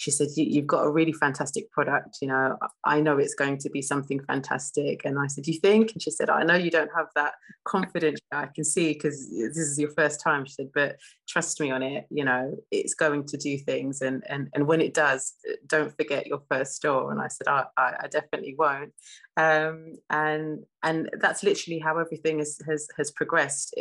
she 0.00 0.10
said 0.10 0.28
you've 0.34 0.66
got 0.66 0.86
a 0.86 0.90
really 0.90 1.12
fantastic 1.12 1.70
product 1.72 2.16
you 2.22 2.28
know 2.28 2.56
i 2.84 2.98
know 2.98 3.18
it's 3.18 3.34
going 3.34 3.58
to 3.58 3.68
be 3.68 3.82
something 3.82 4.18
fantastic. 4.24 5.02
And 5.04 5.18
i 5.18 5.26
said 5.26 5.46
you 5.46 5.58
think? 5.60 5.92
And 5.92 6.02
she 6.02 6.10
said 6.10 6.30
i 6.30 6.42
know 6.42 6.54
you 6.54 6.70
don't 6.70 6.90
have 6.96 7.08
that 7.14 7.34
confidence 7.64 8.18
i 8.32 8.46
can 8.46 8.64
see 8.64 8.94
because 8.94 9.30
this 9.30 9.58
is 9.58 9.78
your 9.78 9.90
first 9.90 10.20
time. 10.22 10.46
She 10.46 10.54
said 10.54 10.70
but 10.74 10.96
trust 11.28 11.60
me 11.60 11.70
on 11.70 11.82
it 11.82 12.06
you 12.10 12.24
know 12.24 12.56
it's 12.70 12.94
going 12.94 13.26
to 13.26 13.36
do 13.36 13.58
things 13.58 14.00
and 14.00 14.24
and, 14.28 14.48
and 14.54 14.66
when 14.66 14.80
it 14.80 14.94
does 14.94 15.34
don't 15.66 15.94
forget 15.96 16.26
your 16.26 16.42
first 16.50 16.74
store. 16.76 17.12
And 17.12 17.20
i 17.20 17.28
said 17.28 17.48
i, 17.48 17.64
I, 17.76 17.94
I 18.04 18.06
definitely 18.08 18.54
won't. 18.58 18.92
Um, 19.36 19.96
and 20.08 20.64
and 20.82 21.10
that's 21.20 21.42
literally 21.42 21.78
how 21.78 21.98
everything 21.98 22.38
has 22.38 22.58
has, 22.66 22.88
has 22.96 23.10
progressed. 23.10 23.74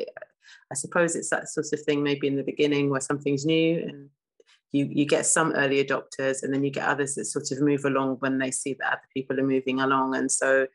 I 0.72 0.76
suppose 0.76 1.16
it's 1.16 1.30
that 1.30 1.48
sort 1.48 1.68
of 1.72 1.82
thing 1.82 2.04
maybe 2.04 2.28
in 2.28 2.36
the 2.36 2.44
beginning 2.44 2.90
where 2.90 3.02
something's 3.02 3.46
new 3.46 3.78
and 3.88 4.10
you 4.72 4.88
you 4.90 5.06
get 5.06 5.26
some 5.26 5.52
early 5.54 5.84
adopters 5.84 6.44
and 6.44 6.54
then 6.54 6.64
you 6.64 6.72
get 6.72 6.88
others 6.88 7.16
that 7.16 7.26
sort 7.26 7.52
of 7.52 7.62
move 7.62 7.86
along 7.86 8.18
when 8.20 8.38
they 8.38 8.52
see 8.52 8.76
that 8.80 8.92
other 8.94 9.08
people 9.14 9.40
are 9.40 9.46
moving 9.48 9.80
along. 9.80 10.16
And 10.16 10.32
so 10.32 10.68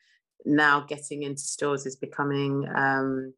now 0.44 0.80
getting 0.80 1.22
into 1.22 1.42
stores 1.42 1.86
is 1.86 1.96
becoming 1.96 2.68
um, 2.74 3.34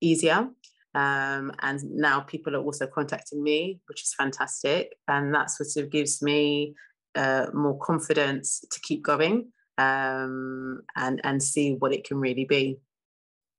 easier. 0.00 0.48
Um, 0.94 1.52
and 1.60 1.82
now 1.84 2.20
people 2.20 2.54
are 2.54 2.62
also 2.62 2.86
contacting 2.86 3.42
me 3.42 3.80
which 3.86 4.02
is 4.02 4.14
fantastic. 4.14 4.96
And 5.08 5.34
that 5.34 5.50
sort 5.50 5.84
of 5.84 5.90
gives 5.90 6.22
me 6.22 6.74
uh, 7.14 7.46
more 7.52 7.78
confidence 7.78 8.60
to 8.70 8.80
keep 8.80 9.02
going 9.02 9.52
um, 9.78 10.82
and 10.96 11.20
and 11.24 11.42
see 11.42 11.74
what 11.74 11.92
it 11.92 12.04
can 12.04 12.18
really 12.18 12.44
be. 12.44 12.78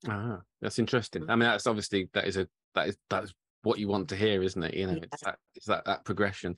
Ah 0.07 0.41
that's 0.63 0.79
interesting. 0.79 1.29
I 1.29 1.35
mean 1.35 1.49
that's 1.49 1.67
obviously 1.67 2.09
that 2.13 2.25
is 2.25 2.37
a 2.37 2.47
that 2.73 2.87
is 2.87 2.97
that's 3.09 3.33
what 3.63 3.79
you 3.79 3.87
want 3.87 4.09
to 4.09 4.15
hear, 4.15 4.43
isn't 4.43 4.63
it? 4.63 4.73
You 4.75 4.87
know, 4.87 4.93
yeah. 4.93 5.05
it's 5.11 5.23
that 5.23 5.37
it's 5.55 5.65
that 5.65 5.85
that 5.85 6.05
progression. 6.05 6.57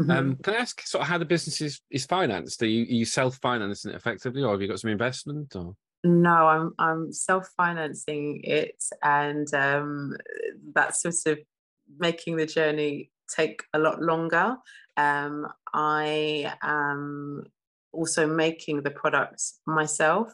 Mm-hmm. 0.00 0.10
Um, 0.10 0.36
can 0.36 0.54
I 0.54 0.58
ask 0.58 0.84
sort 0.86 1.02
of 1.02 1.08
how 1.08 1.18
the 1.18 1.24
business 1.24 1.60
is, 1.60 1.80
is 1.88 2.04
financed? 2.04 2.60
Are 2.62 2.66
you, 2.66 2.82
are 2.82 2.98
you 2.98 3.04
self 3.04 3.36
financing 3.36 3.92
it 3.92 3.96
effectively, 3.96 4.42
or 4.42 4.50
have 4.52 4.60
you 4.60 4.68
got 4.68 4.80
some 4.80 4.90
investment? 4.90 5.54
Or 5.54 5.76
no, 6.02 6.48
I'm 6.48 6.72
I'm 6.78 7.12
self 7.12 7.48
financing 7.56 8.40
it, 8.42 8.82
and 9.02 9.52
um, 9.54 10.16
that's 10.74 11.02
sort 11.02 11.26
of 11.26 11.38
making 11.98 12.36
the 12.36 12.46
journey 12.46 13.10
take 13.34 13.62
a 13.72 13.78
lot 13.78 14.00
longer. 14.00 14.56
Um, 14.96 15.46
I 15.72 16.52
am 16.62 17.44
also 17.92 18.26
making 18.26 18.82
the 18.82 18.90
products 18.90 19.60
myself. 19.66 20.32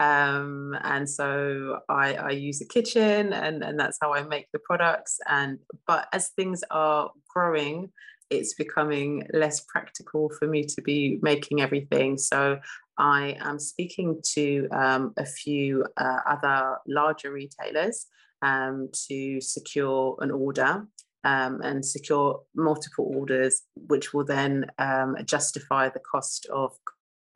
Um, 0.00 0.76
and 0.82 1.08
so 1.08 1.80
I, 1.88 2.14
I 2.14 2.30
use 2.30 2.60
a 2.60 2.66
kitchen 2.66 3.32
and, 3.32 3.62
and 3.62 3.78
that's 3.78 3.98
how 4.00 4.14
I 4.14 4.22
make 4.22 4.46
the 4.52 4.60
products. 4.60 5.18
And 5.28 5.58
but 5.86 6.08
as 6.12 6.30
things 6.30 6.62
are 6.70 7.10
growing, 7.28 7.90
it's 8.30 8.54
becoming 8.54 9.26
less 9.32 9.60
practical 9.60 10.30
for 10.38 10.46
me 10.46 10.64
to 10.64 10.82
be 10.82 11.18
making 11.22 11.60
everything. 11.60 12.18
So 12.18 12.60
I 12.98 13.36
am 13.40 13.58
speaking 13.58 14.20
to 14.34 14.68
um, 14.72 15.14
a 15.16 15.24
few 15.24 15.86
uh, 15.96 16.18
other 16.26 16.78
larger 16.86 17.32
retailers 17.32 18.06
um, 18.42 18.88
to 19.08 19.40
secure 19.40 20.16
an 20.20 20.30
order 20.30 20.86
um, 21.24 21.60
and 21.62 21.84
secure 21.84 22.40
multiple 22.54 23.10
orders, 23.14 23.62
which 23.74 24.12
will 24.12 24.24
then 24.24 24.66
um, 24.78 25.16
justify 25.24 25.88
the 25.88 26.00
cost 26.00 26.46
of 26.46 26.76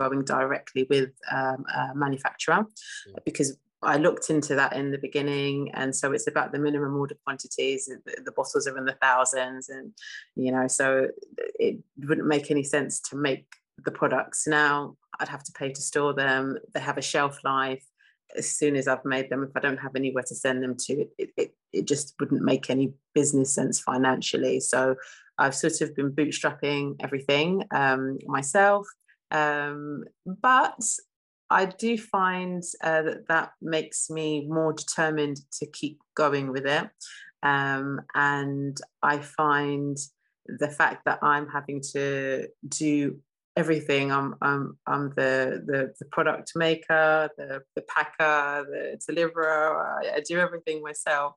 going 0.08 0.24
directly 0.24 0.86
with 0.88 1.10
um, 1.30 1.64
a 1.74 1.94
manufacturer. 1.94 2.66
Yeah. 3.06 3.18
Because 3.24 3.56
I 3.82 3.96
looked 3.96 4.30
into 4.30 4.54
that 4.54 4.74
in 4.74 4.92
the 4.92 4.98
beginning, 4.98 5.72
and 5.74 5.94
so 5.94 6.12
it's 6.12 6.28
about 6.28 6.52
the 6.52 6.58
minimum 6.58 6.96
order 6.96 7.16
quantities. 7.24 7.86
The, 7.86 8.22
the, 8.24 8.32
bottles 8.32 8.66
are 8.68 8.78
in 8.78 8.84
the 8.84 8.96
thousands, 9.02 9.68
and 9.68 9.92
you 10.36 10.52
know, 10.52 10.68
so 10.68 11.08
it 11.36 11.78
wouldn't 11.98 12.28
make 12.28 12.50
any 12.50 12.62
sense 12.62 13.00
to 13.10 13.16
make 13.16 13.46
the 13.84 13.90
products 13.90 14.46
now. 14.46 14.96
I'd 15.18 15.28
have 15.28 15.42
to 15.44 15.52
pay 15.52 15.72
to 15.72 15.80
store 15.80 16.14
them. 16.14 16.58
They 16.74 16.80
have 16.80 16.98
a 16.98 17.02
shelf 17.02 17.40
life. 17.44 17.84
As 18.36 18.50
soon 18.50 18.76
as 18.76 18.88
I've 18.88 19.04
made 19.04 19.28
them, 19.28 19.42
if 19.42 19.50
I 19.54 19.60
don't 19.60 19.76
have 19.78 19.94
anywhere 19.94 20.24
to 20.26 20.34
send 20.34 20.62
them 20.62 20.76
to, 20.86 21.06
it, 21.18 21.30
it, 21.36 21.54
it 21.72 21.86
just 21.86 22.14
wouldn't 22.18 22.42
make 22.42 22.70
any 22.70 22.94
business 23.14 23.54
sense 23.54 23.78
financially. 23.80 24.58
So 24.60 24.96
I've 25.38 25.54
sort 25.54 25.80
of 25.80 25.94
been 25.94 26.12
bootstrapping 26.12 26.96
everything 27.00 27.64
um, 27.72 28.18
myself. 28.26 28.86
Um, 29.32 30.04
but 30.24 30.80
I 31.50 31.66
do 31.66 31.98
find 31.98 32.62
uh, 32.82 33.02
that 33.02 33.28
that 33.28 33.52
makes 33.60 34.08
me 34.08 34.46
more 34.46 34.72
determined 34.72 35.38
to 35.58 35.66
keep 35.66 35.98
going 36.14 36.52
with 36.52 36.66
it. 36.66 36.88
Um, 37.42 38.00
and 38.14 38.78
I 39.02 39.18
find 39.18 39.98
the 40.46 40.68
fact 40.68 41.04
that 41.06 41.18
I'm 41.22 41.48
having 41.48 41.80
to 41.92 42.48
do 42.68 43.18
everything. 43.56 44.10
I'm 44.10 44.34
I'm 44.40 44.78
I'm 44.86 45.10
the 45.10 45.62
the, 45.66 45.92
the 45.98 46.06
product 46.06 46.52
maker, 46.56 47.28
the, 47.36 47.62
the 47.74 47.82
packer, 47.82 48.64
the 48.70 49.00
deliverer. 49.06 50.00
I, 50.02 50.16
I 50.16 50.20
do 50.20 50.38
everything 50.38 50.82
myself. 50.82 51.34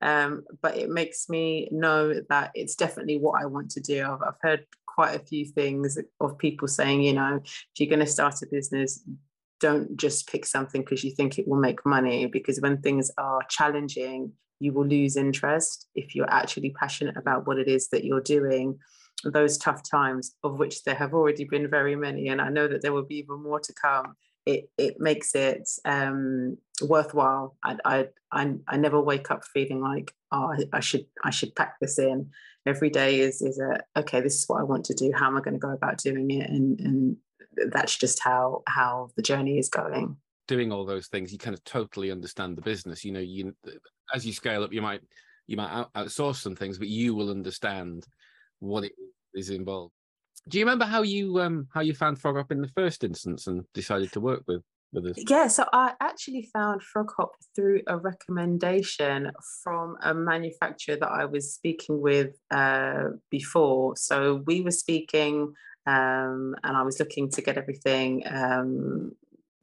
Um, 0.00 0.42
but 0.60 0.76
it 0.76 0.90
makes 0.90 1.28
me 1.28 1.68
know 1.70 2.14
that 2.28 2.50
it's 2.54 2.74
definitely 2.74 3.18
what 3.18 3.40
I 3.40 3.46
want 3.46 3.70
to 3.72 3.80
do. 3.80 4.02
I've, 4.02 4.22
I've 4.26 4.40
heard 4.42 4.66
quite 4.94 5.14
a 5.14 5.24
few 5.24 5.46
things 5.46 5.98
of 6.20 6.38
people 6.38 6.68
saying, 6.68 7.02
you 7.02 7.12
know, 7.12 7.40
if 7.42 7.52
you're 7.78 7.88
going 7.88 8.00
to 8.00 8.06
start 8.06 8.42
a 8.42 8.46
business, 8.50 9.02
don't 9.60 9.96
just 9.96 10.28
pick 10.28 10.44
something 10.44 10.82
because 10.82 11.04
you 11.04 11.12
think 11.12 11.38
it 11.38 11.46
will 11.46 11.58
make 11.58 11.86
money 11.86 12.26
because 12.26 12.60
when 12.60 12.82
things 12.82 13.10
are 13.16 13.40
challenging 13.48 14.32
you 14.62 14.72
will 14.72 14.86
lose 14.86 15.16
interest 15.16 15.88
if 15.96 16.14
you're 16.14 16.30
actually 16.30 16.70
passionate 16.70 17.16
about 17.16 17.46
what 17.46 17.58
it 17.58 17.66
is 17.66 17.88
that 17.88 18.04
you're 18.04 18.20
doing. 18.20 18.78
Those 19.24 19.58
tough 19.58 19.82
times 19.88 20.36
of 20.44 20.58
which 20.58 20.84
there 20.84 20.94
have 20.94 21.14
already 21.14 21.44
been 21.44 21.70
very 21.70 21.94
many 21.94 22.28
and 22.28 22.40
i 22.40 22.48
know 22.48 22.66
that 22.66 22.82
there 22.82 22.92
will 22.92 23.04
be 23.04 23.18
even 23.18 23.40
more 23.40 23.60
to 23.60 23.72
come 23.72 24.16
it 24.46 24.70
it 24.76 25.00
makes 25.00 25.34
it 25.34 25.68
um, 25.84 26.56
worthwhile. 26.80 27.56
I, 27.62 27.76
I 27.84 28.06
i 28.32 28.54
i 28.66 28.76
never 28.76 29.00
wake 29.00 29.30
up 29.30 29.44
feeling 29.44 29.80
like 29.80 30.14
oh 30.32 30.52
I, 30.52 30.76
I 30.76 30.80
should 30.80 31.06
i 31.24 31.30
should 31.30 31.54
pack 31.54 31.76
this 31.80 31.98
in. 31.98 32.30
Every 32.66 32.90
day 32.90 33.20
is 33.20 33.42
is 33.42 33.58
a 33.58 33.80
okay 33.98 34.20
this 34.20 34.36
is 34.36 34.48
what 34.48 34.60
i 34.60 34.64
want 34.64 34.84
to 34.86 34.94
do. 34.94 35.12
How 35.14 35.26
am 35.26 35.36
i 35.36 35.40
going 35.40 35.54
to 35.54 35.60
go 35.60 35.70
about 35.70 35.98
doing 35.98 36.30
it? 36.30 36.48
And 36.50 36.80
and 36.80 37.16
that's 37.70 37.96
just 37.96 38.22
how 38.22 38.62
how 38.66 39.10
the 39.16 39.22
journey 39.22 39.58
is 39.58 39.68
going. 39.68 40.16
Doing 40.48 40.72
all 40.72 40.84
those 40.84 41.06
things 41.06 41.32
you 41.32 41.38
kind 41.38 41.54
of 41.54 41.62
totally 41.64 42.10
understand 42.10 42.56
the 42.56 42.62
business. 42.62 43.04
You 43.04 43.12
know 43.12 43.20
you 43.20 43.54
as 44.14 44.26
you 44.26 44.32
scale 44.32 44.64
up 44.64 44.72
you 44.72 44.82
might 44.82 45.02
you 45.46 45.56
might 45.56 45.86
outsource 45.94 46.36
some 46.36 46.56
things 46.56 46.78
but 46.78 46.88
you 46.88 47.14
will 47.14 47.30
understand 47.30 48.06
what 48.60 48.84
it 48.84 48.92
is 49.34 49.50
involved 49.50 49.92
do 50.48 50.58
you 50.58 50.64
remember 50.64 50.84
how 50.84 51.02
you 51.02 51.40
um 51.40 51.66
how 51.72 51.80
you 51.80 51.94
found 51.94 52.18
frog 52.18 52.36
hop 52.36 52.50
in 52.52 52.60
the 52.60 52.68
first 52.68 53.04
instance 53.04 53.46
and 53.46 53.64
decided 53.74 54.12
to 54.12 54.20
work 54.20 54.42
with 54.46 54.62
with 54.92 55.06
us 55.06 55.24
yeah 55.28 55.46
so 55.46 55.64
i 55.72 55.92
actually 56.00 56.48
found 56.52 56.82
frog 56.82 57.10
hop 57.16 57.32
through 57.54 57.80
a 57.86 57.96
recommendation 57.96 59.30
from 59.62 59.96
a 60.02 60.12
manufacturer 60.12 60.96
that 60.96 61.10
i 61.10 61.24
was 61.24 61.54
speaking 61.54 62.00
with 62.00 62.36
uh, 62.50 63.04
before 63.30 63.96
so 63.96 64.42
we 64.46 64.60
were 64.60 64.70
speaking 64.70 65.52
um, 65.86 66.54
and 66.62 66.76
I 66.76 66.82
was 66.82 67.00
looking 67.00 67.28
to 67.30 67.42
get 67.42 67.58
everything 67.58 68.22
um, 68.26 69.12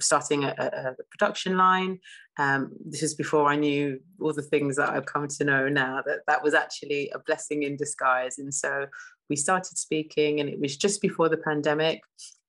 starting 0.01 0.43
a, 0.43 0.53
a, 0.57 0.95
production 1.11 1.57
line. 1.57 1.99
Um, 2.37 2.71
this 2.85 3.03
is 3.03 3.15
before 3.15 3.49
I 3.49 3.55
knew 3.55 3.99
all 4.21 4.33
the 4.33 4.41
things 4.41 4.75
that 4.75 4.89
I've 4.89 5.05
come 5.05 5.27
to 5.27 5.43
know 5.43 5.69
now. 5.69 6.01
That 6.05 6.19
that 6.27 6.43
was 6.43 6.53
actually 6.53 7.09
a 7.13 7.19
blessing 7.19 7.63
in 7.63 7.77
disguise. 7.77 8.37
And 8.37 8.53
so 8.53 8.87
we 9.29 9.35
started 9.35 9.77
speaking, 9.77 10.39
and 10.39 10.49
it 10.49 10.59
was 10.59 10.77
just 10.77 11.01
before 11.01 11.29
the 11.29 11.37
pandemic, 11.37 12.01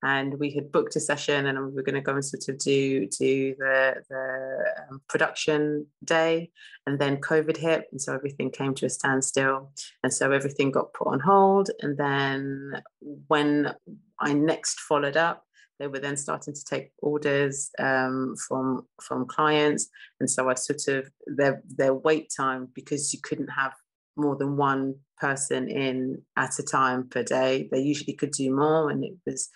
and 0.03 0.39
we 0.39 0.51
had 0.51 0.71
booked 0.71 0.95
a 0.95 0.99
session, 0.99 1.45
and 1.45 1.59
we 1.59 1.71
were 1.73 1.83
going 1.83 1.95
to 1.95 2.01
go 2.01 2.13
and 2.13 2.25
sort 2.25 2.47
of 2.49 2.57
do 2.57 3.07
do 3.07 3.55
the 3.57 3.95
the 4.09 4.83
um, 4.89 5.01
production 5.07 5.85
day, 6.03 6.51
and 6.87 6.99
then 6.99 7.17
COVID 7.17 7.57
hit, 7.57 7.85
and 7.91 8.01
so 8.01 8.13
everything 8.13 8.51
came 8.51 8.73
to 8.75 8.85
a 8.85 8.89
standstill, 8.89 9.71
and 10.03 10.13
so 10.13 10.31
everything 10.31 10.71
got 10.71 10.93
put 10.93 11.07
on 11.07 11.19
hold, 11.19 11.69
and 11.81 11.97
then 11.97 12.81
when 13.27 13.73
I 14.19 14.33
next 14.33 14.79
followed 14.79 15.17
up 15.17 15.45
they 15.81 15.87
were 15.87 15.99
then 15.99 16.15
starting 16.15 16.53
to 16.53 16.63
take 16.63 16.91
orders 16.99 17.71
um, 17.79 18.35
from 18.47 18.87
from 19.01 19.25
clients, 19.25 19.89
and 20.19 20.29
so 20.29 20.47
I 20.47 20.53
sort 20.53 20.87
of 20.87 21.09
their 21.25 21.63
their 21.65 21.93
wait 21.95 22.31
time 22.37 22.67
because 22.75 23.11
you 23.11 23.19
couldn't 23.23 23.47
have 23.47 23.73
more 24.15 24.35
than 24.35 24.57
one 24.57 24.95
person 25.19 25.69
in 25.69 26.21
at 26.35 26.59
a 26.59 26.63
time 26.63 27.07
per 27.07 27.23
day. 27.23 27.69
They 27.71 27.79
usually 27.79 28.13
could 28.13 28.31
do 28.31 28.53
more, 28.53 28.89
and 28.89 29.03
it 29.03 29.13
was 29.25 29.49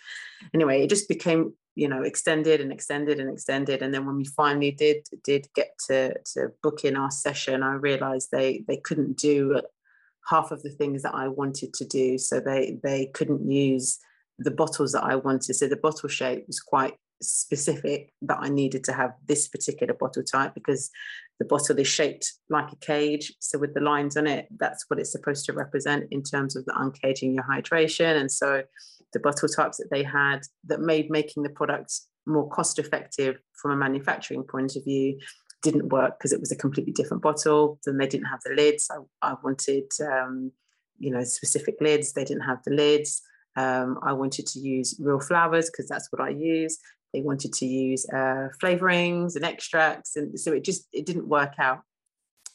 anyway. 0.54 0.84
It 0.84 0.90
just 0.90 1.10
became 1.10 1.54
you 1.76 1.90
know 1.90 2.04
extended 2.04 2.62
and 2.62 2.72
extended 2.72 3.20
and 3.20 3.30
extended, 3.30 3.82
and 3.82 3.94
then 3.94 4.06
when 4.06 4.18
we 4.18 4.26
finally 4.26 4.72
did 4.72 5.08
did 5.24 5.48
get 5.56 5.78
to 5.88 6.14
to 6.34 6.52
book 6.64 6.86
in 6.86 6.96
our 6.96 7.12
session, 7.12 7.64
I 7.64 7.74
realised 7.74 8.30
they 8.32 8.64
they 8.68 8.78
couldn't 8.78 9.18
do 9.18 9.62
half 10.30 10.52
of 10.52 10.64
the 10.64 10.72
things 10.72 11.04
that 11.04 11.14
I 11.16 11.28
wanted 11.28 11.74
to 11.76 11.86
do, 11.86 12.18
so 12.18 12.40
they 12.40 12.80
they 12.84 13.08
couldn't 13.08 13.50
use 13.50 14.00
the 14.38 14.52
bottles 14.52 14.92
that 14.92 15.04
I 15.04 15.16
wanted. 15.16 15.56
So 15.56 15.68
the 15.68 15.78
bottle 15.78 16.10
shape 16.10 16.46
was 16.48 16.60
quite 16.60 16.96
specific 17.22 18.12
that 18.22 18.38
I 18.42 18.50
needed 18.50 18.84
to 18.86 18.94
have 18.94 19.14
this 19.26 19.48
particular 19.48 19.94
bottle 19.94 20.24
type 20.24 20.54
because 20.54 20.90
the 21.40 21.46
bottle 21.46 21.78
is 21.80 21.88
shaped 21.88 22.34
like 22.50 22.72
a 22.72 22.78
cage. 22.78 23.34
So 23.40 23.60
with 23.60 23.74
the 23.74 23.82
lines 23.82 24.16
on 24.16 24.28
it, 24.28 24.48
that's 24.58 24.86
what 24.88 25.00
it's 25.00 25.12
supposed 25.12 25.46
to 25.46 25.54
represent 25.54 26.06
in 26.12 26.24
terms 26.24 26.56
of 26.56 26.66
the 26.66 26.74
uncaging 26.74 27.36
your 27.36 27.44
hydration. 27.44 28.20
And 28.20 28.32
so 28.32 28.64
the 29.14 29.20
bottle 29.20 29.50
types 29.50 29.78
that 29.78 29.90
they 29.92 30.04
had 30.04 30.42
that 30.66 30.80
made 30.80 31.10
making 31.10 31.44
the 31.44 31.50
product 31.50 31.94
more 32.26 32.50
cost 32.50 32.80
effective 32.80 33.38
from 33.54 33.72
a 33.72 33.76
manufacturing 33.76 34.44
point 34.44 34.76
of 34.76 34.84
view 34.84 35.20
didn't 35.62 35.90
work 35.90 36.18
because 36.18 36.32
it 36.32 36.40
was 36.40 36.52
a 36.52 36.56
completely 36.56 36.94
different 36.94 37.24
bottle. 37.24 37.80
Then 37.86 37.98
they 37.98 38.08
didn't 38.08 38.28
have 38.28 38.42
the 38.46 38.54
lids. 38.54 38.90
I, 38.92 39.32
I 39.32 39.36
wanted, 39.44 39.92
um, 40.02 40.52
you 41.00 41.12
know, 41.12 41.24
specific 41.24 41.76
lids. 41.82 42.14
They 42.14 42.24
didn't 42.24 42.44
have 42.44 42.64
the 42.66 42.74
lids. 42.74 43.22
Um, 43.56 44.00
I 44.04 44.14
wanted 44.14 44.48
to 44.48 44.60
use 44.60 44.96
real 45.00 45.20
flowers 45.20 45.70
because 45.70 45.88
that's 45.88 46.12
what 46.12 46.22
I 46.22 46.30
use. 46.30 46.78
They 47.14 47.22
wanted 47.22 47.54
to 47.54 47.66
use 47.66 48.06
uh, 48.10 48.50
flavorings 48.62 49.36
and 49.36 49.46
extracts, 49.46 50.16
and 50.16 50.38
so 50.40 50.52
it 50.52 50.64
just 50.64 50.88
it 50.92 51.06
didn't 51.06 51.28
work 51.28 51.54
out. 51.58 51.82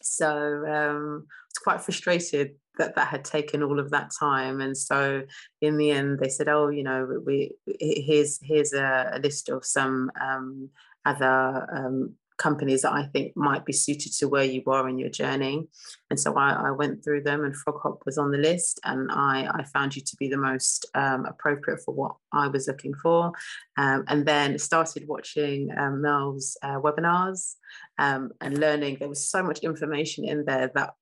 So 0.02 0.28
um, 0.28 1.26
I 1.26 1.46
was 1.48 1.58
quite 1.62 1.80
frustrated 1.80 2.56
that 2.78 2.94
that 2.96 3.08
had 3.08 3.24
taken 3.24 3.62
all 3.62 3.80
of 3.80 3.90
that 3.90 4.10
time, 4.18 4.60
and 4.60 4.76
so 4.76 5.22
in 5.62 5.76
the 5.78 5.90
end 5.90 6.18
they 6.18 6.28
said, 6.28 6.48
"Oh, 6.48 6.68
you 6.68 6.82
know, 6.82 7.22
we 7.24 7.52
here's 7.78 8.38
here's 8.42 8.74
a, 8.74 9.12
a 9.14 9.18
list 9.18 9.48
of 9.48 9.64
some 9.64 10.10
um, 10.20 10.68
other 11.06 11.66
um, 11.72 12.14
companies 12.40 12.82
that 12.82 12.92
I 12.92 13.04
think 13.12 13.36
might 13.36 13.64
be 13.64 13.72
suited 13.72 14.12
to 14.14 14.28
where 14.28 14.44
you 14.44 14.62
are 14.66 14.88
in 14.88 14.98
your 14.98 15.10
journey. 15.10 15.68
And 16.08 16.18
so 16.18 16.34
I, 16.36 16.68
I 16.68 16.70
went 16.70 17.04
through 17.04 17.22
them, 17.22 17.44
and 17.44 17.54
Frog 17.54 17.78
Hop 17.82 18.02
was 18.06 18.18
on 18.18 18.30
the 18.32 18.38
list, 18.38 18.80
and 18.84 19.10
I, 19.12 19.48
I 19.58 19.64
found 19.64 19.94
you 19.94 20.02
to 20.02 20.16
be 20.16 20.28
the 20.28 20.36
most 20.50 20.86
um, 20.94 21.26
appropriate 21.26 21.80
for 21.84 21.94
what 21.94 22.14
I 22.32 22.48
was 22.48 22.66
looking 22.66 22.94
for. 22.94 23.32
Um, 23.76 24.04
and 24.08 24.26
then 24.26 24.58
started 24.58 25.06
watching 25.06 25.68
um, 25.78 26.02
Mel's 26.02 26.56
uh, 26.62 26.80
webinars 26.80 27.56
um, 27.98 28.30
and 28.40 28.58
learning. 28.58 28.96
There 28.98 29.08
was 29.08 29.28
so 29.28 29.42
much 29.42 29.58
information 29.60 30.24
in 30.24 30.44
there 30.46 30.70
that 30.74 30.94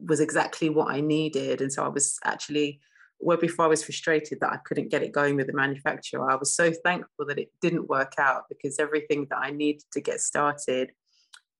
was 0.00 0.20
exactly 0.20 0.70
what 0.70 0.90
I 0.90 1.00
needed. 1.00 1.60
And 1.60 1.72
so 1.72 1.84
I 1.84 1.88
was 1.88 2.18
actually 2.24 2.80
where 3.18 3.36
before 3.36 3.64
I 3.64 3.68
was 3.68 3.84
frustrated 3.84 4.38
that 4.40 4.52
I 4.52 4.58
couldn't 4.64 4.90
get 4.90 5.02
it 5.02 5.12
going 5.12 5.36
with 5.36 5.48
the 5.48 5.52
manufacturer, 5.52 6.30
I 6.30 6.36
was 6.36 6.54
so 6.54 6.72
thankful 6.84 7.26
that 7.26 7.38
it 7.38 7.50
didn't 7.60 7.88
work 7.88 8.12
out 8.18 8.44
because 8.48 8.78
everything 8.78 9.26
that 9.30 9.38
I 9.38 9.50
needed 9.50 9.84
to 9.92 10.00
get 10.00 10.20
started 10.20 10.92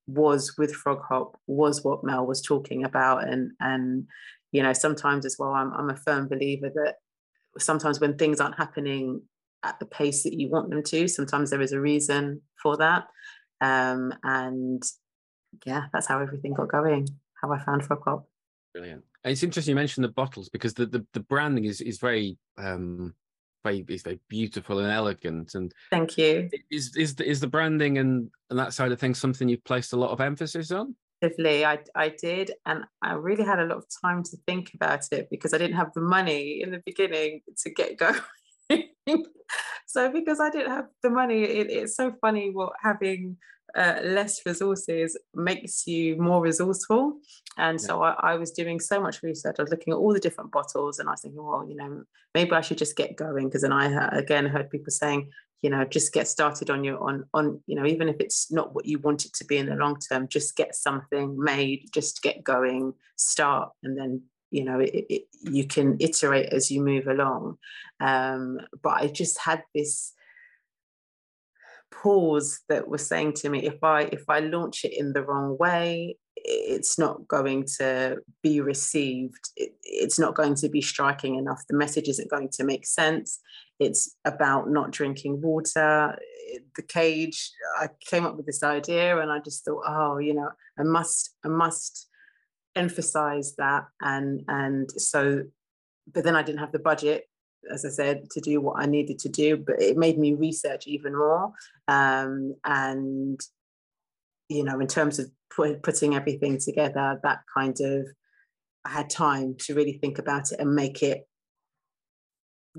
was 0.06 0.56
with 0.56 0.74
Frog 0.74 1.02
Hop, 1.08 1.38
was 1.46 1.84
what 1.84 2.04
Mel 2.04 2.26
was 2.26 2.40
talking 2.40 2.84
about. 2.84 3.28
And 3.28 3.52
and 3.60 4.06
you 4.52 4.62
know, 4.62 4.72
sometimes 4.72 5.26
as 5.26 5.36
well, 5.38 5.52
I'm 5.52 5.72
I'm 5.72 5.90
a 5.90 5.96
firm 5.96 6.28
believer 6.28 6.70
that 6.74 6.96
sometimes 7.58 8.00
when 8.00 8.16
things 8.16 8.40
aren't 8.40 8.56
happening 8.56 9.22
at 9.64 9.78
the 9.80 9.86
pace 9.86 10.22
that 10.22 10.34
you 10.34 10.48
want 10.48 10.70
them 10.70 10.82
to, 10.82 11.08
sometimes 11.08 11.50
there 11.50 11.60
is 11.60 11.72
a 11.72 11.80
reason 11.80 12.40
for 12.62 12.76
that. 12.76 13.08
Um, 13.60 14.14
and 14.22 14.82
yeah, 15.66 15.86
that's 15.92 16.06
how 16.06 16.20
everything 16.20 16.54
got 16.54 16.70
going, 16.70 17.08
how 17.42 17.52
I 17.52 17.58
found 17.58 17.84
Frog 17.84 18.02
Hop. 18.06 18.28
Brilliant. 18.72 19.04
It's 19.28 19.42
interesting 19.42 19.72
you 19.72 19.76
mentioned 19.76 20.04
the 20.04 20.08
bottles 20.08 20.48
because 20.48 20.74
the, 20.74 20.86
the, 20.86 21.06
the 21.12 21.20
branding 21.20 21.64
is, 21.64 21.80
is 21.80 21.98
very 21.98 22.36
um 22.56 23.14
very 23.64 23.84
is 23.88 24.02
very 24.02 24.20
beautiful 24.28 24.78
and 24.78 24.90
elegant 24.90 25.54
and 25.54 25.74
thank 25.90 26.16
you 26.16 26.48
is 26.70 26.94
is 26.96 27.16
the, 27.16 27.28
is 27.28 27.40
the 27.40 27.46
branding 27.46 27.98
and 27.98 28.30
and 28.50 28.58
that 28.58 28.72
side 28.72 28.92
of 28.92 29.00
things 29.00 29.18
something 29.18 29.48
you've 29.48 29.64
placed 29.64 29.92
a 29.92 29.96
lot 29.96 30.10
of 30.10 30.20
emphasis 30.20 30.70
on 30.70 30.94
Definitely, 31.20 31.64
I, 31.64 31.80
I 31.96 32.10
did. 32.10 32.52
And 32.64 32.84
I 33.02 33.14
really 33.14 33.44
had 33.44 33.58
a 33.58 33.64
lot 33.64 33.78
of 33.78 33.86
time 34.04 34.22
to 34.22 34.36
think 34.46 34.72
about 34.74 35.04
it 35.10 35.28
because 35.30 35.52
I 35.52 35.58
didn't 35.58 35.76
have 35.76 35.92
the 35.92 36.00
money 36.00 36.62
in 36.62 36.70
the 36.70 36.82
beginning 36.86 37.40
to 37.56 37.70
get 37.70 37.98
going. 37.98 38.20
so 39.86 40.12
because 40.12 40.38
I 40.38 40.50
didn't 40.50 40.70
have 40.70 40.86
the 41.02 41.10
money, 41.10 41.42
it, 41.42 41.70
it's 41.70 41.96
so 41.96 42.12
funny 42.20 42.50
what 42.50 42.74
having 42.80 43.36
uh, 43.76 44.00
less 44.02 44.44
resources 44.46 45.18
makes 45.35 45.87
you 45.87 46.16
more 46.16 46.40
resourceful. 46.40 47.18
And 47.57 47.78
yeah. 47.81 47.87
so 47.87 48.02
I, 48.02 48.14
I, 48.20 48.35
was 48.37 48.52
doing 48.52 48.81
so 48.81 49.00
much 49.00 49.22
research. 49.22 49.57
I 49.59 49.62
was 49.62 49.70
looking 49.70 49.92
at 49.92 49.96
all 49.96 50.12
the 50.12 50.20
different 50.20 50.52
bottles, 50.52 50.98
and 50.98 51.09
I 51.09 51.12
was 51.12 51.22
thinking, 51.22 51.42
well, 51.42 51.66
you 51.68 51.76
know, 51.76 52.04
maybe 52.35 52.52
I 52.52 52.61
should 52.61 52.78
just 52.78 52.96
get 52.96 53.16
going 53.16 53.48
because 53.48 53.62
then 53.62 53.72
I 53.72 54.09
again 54.16 54.46
heard 54.46 54.70
people 54.70 54.90
saying, 54.90 55.31
you 55.62 55.70
know 55.70 55.85
just 55.85 56.12
get 56.12 56.28
started 56.28 56.70
on 56.70 56.85
your 56.85 56.98
on 57.02 57.24
on 57.35 57.61
you 57.66 57.74
know 57.74 57.87
even 57.87 58.09
if 58.09 58.16
it's 58.20 58.50
not 58.52 58.74
what 58.74 58.87
you 58.87 58.98
want 58.98 59.24
it 59.24 59.33
to 59.35 59.44
be 59.44 59.57
in 59.57 59.66
the 59.66 59.74
long 59.74 59.98
term 59.98 60.28
just 60.28 60.57
get 60.57 60.74
something 60.74 61.37
made 61.38 61.88
just 61.92 62.22
get 62.22 62.44
going 62.44 62.92
start 63.16 63.70
and 63.83 63.98
then 63.98 64.22
you 64.50 64.64
know 64.64 64.78
it, 64.78 65.07
it, 65.11 65.22
you 65.42 65.66
can 65.66 65.96
iterate 66.00 66.52
as 66.52 66.70
you 66.70 66.81
move 66.81 67.07
along 67.07 67.59
um, 68.00 68.59
but 68.83 68.90
i 68.90 69.07
just 69.07 69.38
had 69.38 69.62
this 69.74 70.12
pause 71.90 72.61
that 72.68 72.88
was 72.88 73.07
saying 73.07 73.33
to 73.33 73.48
me 73.48 73.66
if 73.66 73.83
i 73.83 74.03
if 74.03 74.24
i 74.29 74.40
launch 74.40 74.85
it 74.85 74.92
in 74.96 75.12
the 75.12 75.22
wrong 75.22 75.57
way 75.59 76.16
it's 76.44 76.98
not 76.98 77.27
going 77.29 77.64
to 77.79 78.18
be 78.42 78.61
received. 78.61 79.51
It, 79.57 79.74
it's 79.83 80.18
not 80.18 80.35
going 80.35 80.55
to 80.57 80.68
be 80.68 80.81
striking 80.81 81.37
enough. 81.37 81.62
The 81.68 81.77
message 81.77 82.09
isn't 82.09 82.31
going 82.31 82.51
to 82.53 82.64
make 82.64 82.87
sense. 82.87 83.40
It's 83.79 84.16
about 84.24 84.70
not 84.70 84.90
drinking 84.90 85.40
water. 85.40 86.18
The 86.77 86.83
cage 86.83 87.51
i 87.79 87.88
came 88.07 88.24
up 88.24 88.37
with 88.37 88.46
this 88.46 88.62
idea 88.62 89.20
and 89.20 89.31
i 89.31 89.38
just 89.38 89.64
thought 89.64 89.83
oh 89.87 90.16
you 90.16 90.33
know 90.33 90.48
i 90.79 90.83
must 90.83 91.35
i 91.44 91.48
must 91.48 92.09
emphasize 92.74 93.55
that. 93.57 93.85
And 94.01 94.42
and 94.48 94.90
so 94.90 95.44
but 96.12 96.24
then 96.24 96.37
i 96.37 96.42
didn't 96.42 96.61
have 96.61 96.72
the 96.72 96.79
budget 96.79 97.29
as 97.72 97.84
i 97.84 97.88
said 97.88 98.28
to 98.30 98.40
do 98.40 98.60
what 98.60 98.80
i 98.80 98.86
needed 98.86 99.18
to 99.18 99.28
do 99.28 99.56
but 99.56 99.80
it 99.80 99.96
made 99.96 100.18
me 100.18 100.32
research 100.32 100.86
even 100.86 101.16
more 101.16 101.52
um, 101.88 102.54
and 102.64 103.40
you 104.48 104.64
know 104.64 104.80
in 104.80 104.86
terms 104.86 105.18
of 105.18 105.30
put, 105.54 105.82
putting 105.82 106.14
everything 106.14 106.58
together 106.58 107.18
that 107.22 107.40
kind 107.52 107.80
of 107.80 108.06
i 108.84 108.90
had 108.90 109.10
time 109.10 109.54
to 109.58 109.74
really 109.74 109.94
think 109.94 110.18
about 110.18 110.52
it 110.52 110.60
and 110.60 110.74
make 110.74 111.02
it 111.02 111.28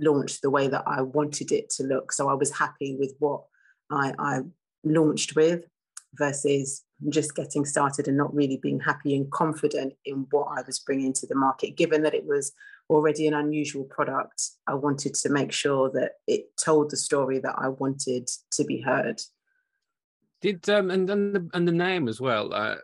launch 0.01 0.41
the 0.41 0.49
way 0.49 0.67
that 0.67 0.83
I 0.85 1.01
wanted 1.01 1.51
it 1.51 1.69
to 1.71 1.83
look. 1.83 2.11
So 2.11 2.29
I 2.29 2.33
was 2.33 2.57
happy 2.57 2.95
with 2.97 3.13
what 3.19 3.43
I, 3.89 4.13
I 4.17 4.39
launched 4.83 5.35
with 5.35 5.63
versus 6.15 6.83
just 7.09 7.35
getting 7.35 7.65
started 7.65 8.07
and 8.07 8.17
not 8.17 8.33
really 8.33 8.57
being 8.57 8.79
happy 8.79 9.15
and 9.15 9.31
confident 9.31 9.93
in 10.05 10.27
what 10.31 10.47
I 10.57 10.61
was 10.65 10.79
bringing 10.79 11.13
to 11.13 11.27
the 11.27 11.35
market. 11.35 11.77
Given 11.77 12.03
that 12.03 12.15
it 12.15 12.25
was 12.25 12.51
already 12.89 13.27
an 13.27 13.33
unusual 13.33 13.83
product, 13.85 14.41
I 14.67 14.73
wanted 14.73 15.13
to 15.15 15.29
make 15.29 15.51
sure 15.51 15.89
that 15.91 16.13
it 16.27 16.45
told 16.63 16.91
the 16.91 16.97
story 16.97 17.39
that 17.39 17.55
I 17.57 17.69
wanted 17.69 18.29
to 18.51 18.63
be 18.63 18.81
heard. 18.81 19.21
Did 20.41 20.69
um 20.69 20.89
and 20.89 21.07
then 21.07 21.33
the, 21.33 21.49
and 21.53 21.67
the 21.67 21.73
name 21.73 22.07
as 22.07 22.21
well. 22.21 22.53
Uh, 22.53 22.77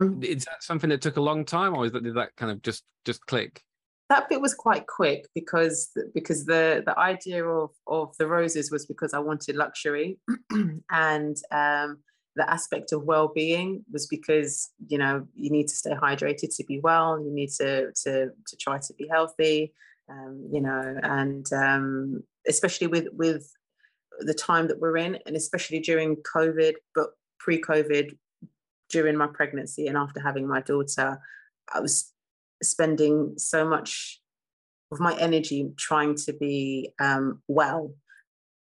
mm-hmm. 0.00 0.22
Is 0.22 0.44
that 0.44 0.62
something 0.62 0.90
that 0.90 1.00
took 1.00 1.16
a 1.16 1.22
long 1.22 1.44
time, 1.44 1.74
or 1.74 1.84
is 1.84 1.92
that 1.92 2.04
did 2.04 2.14
that 2.14 2.36
kind 2.36 2.52
of 2.52 2.62
just 2.62 2.84
just 3.04 3.26
click? 3.26 3.62
that 4.12 4.28
bit 4.28 4.42
was 4.42 4.52
quite 4.52 4.86
quick 4.86 5.26
because 5.34 5.90
because 6.12 6.44
the 6.44 6.82
the 6.84 6.98
idea 6.98 7.42
of 7.44 7.70
of 7.86 8.14
the 8.18 8.26
roses 8.26 8.70
was 8.70 8.84
because 8.84 9.14
I 9.14 9.20
wanted 9.20 9.56
luxury 9.56 10.18
and 10.90 11.36
um, 11.50 11.98
the 12.36 12.48
aspect 12.50 12.92
of 12.92 13.04
well-being 13.04 13.84
was 13.92 14.06
because 14.06 14.70
you 14.88 14.98
know 14.98 15.26
you 15.34 15.50
need 15.50 15.68
to 15.68 15.76
stay 15.76 15.92
hydrated 15.92 16.54
to 16.56 16.64
be 16.64 16.80
well 16.80 17.20
you 17.22 17.32
need 17.32 17.50
to 17.50 17.92
to 17.92 18.30
to 18.46 18.56
try 18.56 18.78
to 18.78 18.94
be 18.94 19.06
healthy 19.08 19.72
um, 20.08 20.48
you 20.50 20.60
know 20.60 20.98
and 21.02 21.52
um, 21.52 22.22
especially 22.48 22.86
with 22.86 23.08
with 23.12 23.52
the 24.20 24.34
time 24.34 24.68
that 24.68 24.80
we're 24.80 24.96
in 24.96 25.18
and 25.26 25.36
especially 25.36 25.80
during 25.80 26.16
covid 26.16 26.74
but 26.94 27.08
pre-covid 27.38 28.16
during 28.90 29.16
my 29.16 29.26
pregnancy 29.26 29.86
and 29.86 29.96
after 29.96 30.20
having 30.20 30.46
my 30.46 30.60
daughter 30.60 31.20
i 31.72 31.80
was 31.80 32.12
spending 32.62 33.34
so 33.36 33.66
much 33.66 34.22
of 34.92 35.00
my 35.00 35.16
energy 35.18 35.72
trying 35.76 36.14
to 36.14 36.32
be 36.32 36.92
um, 37.00 37.42
well. 37.48 37.94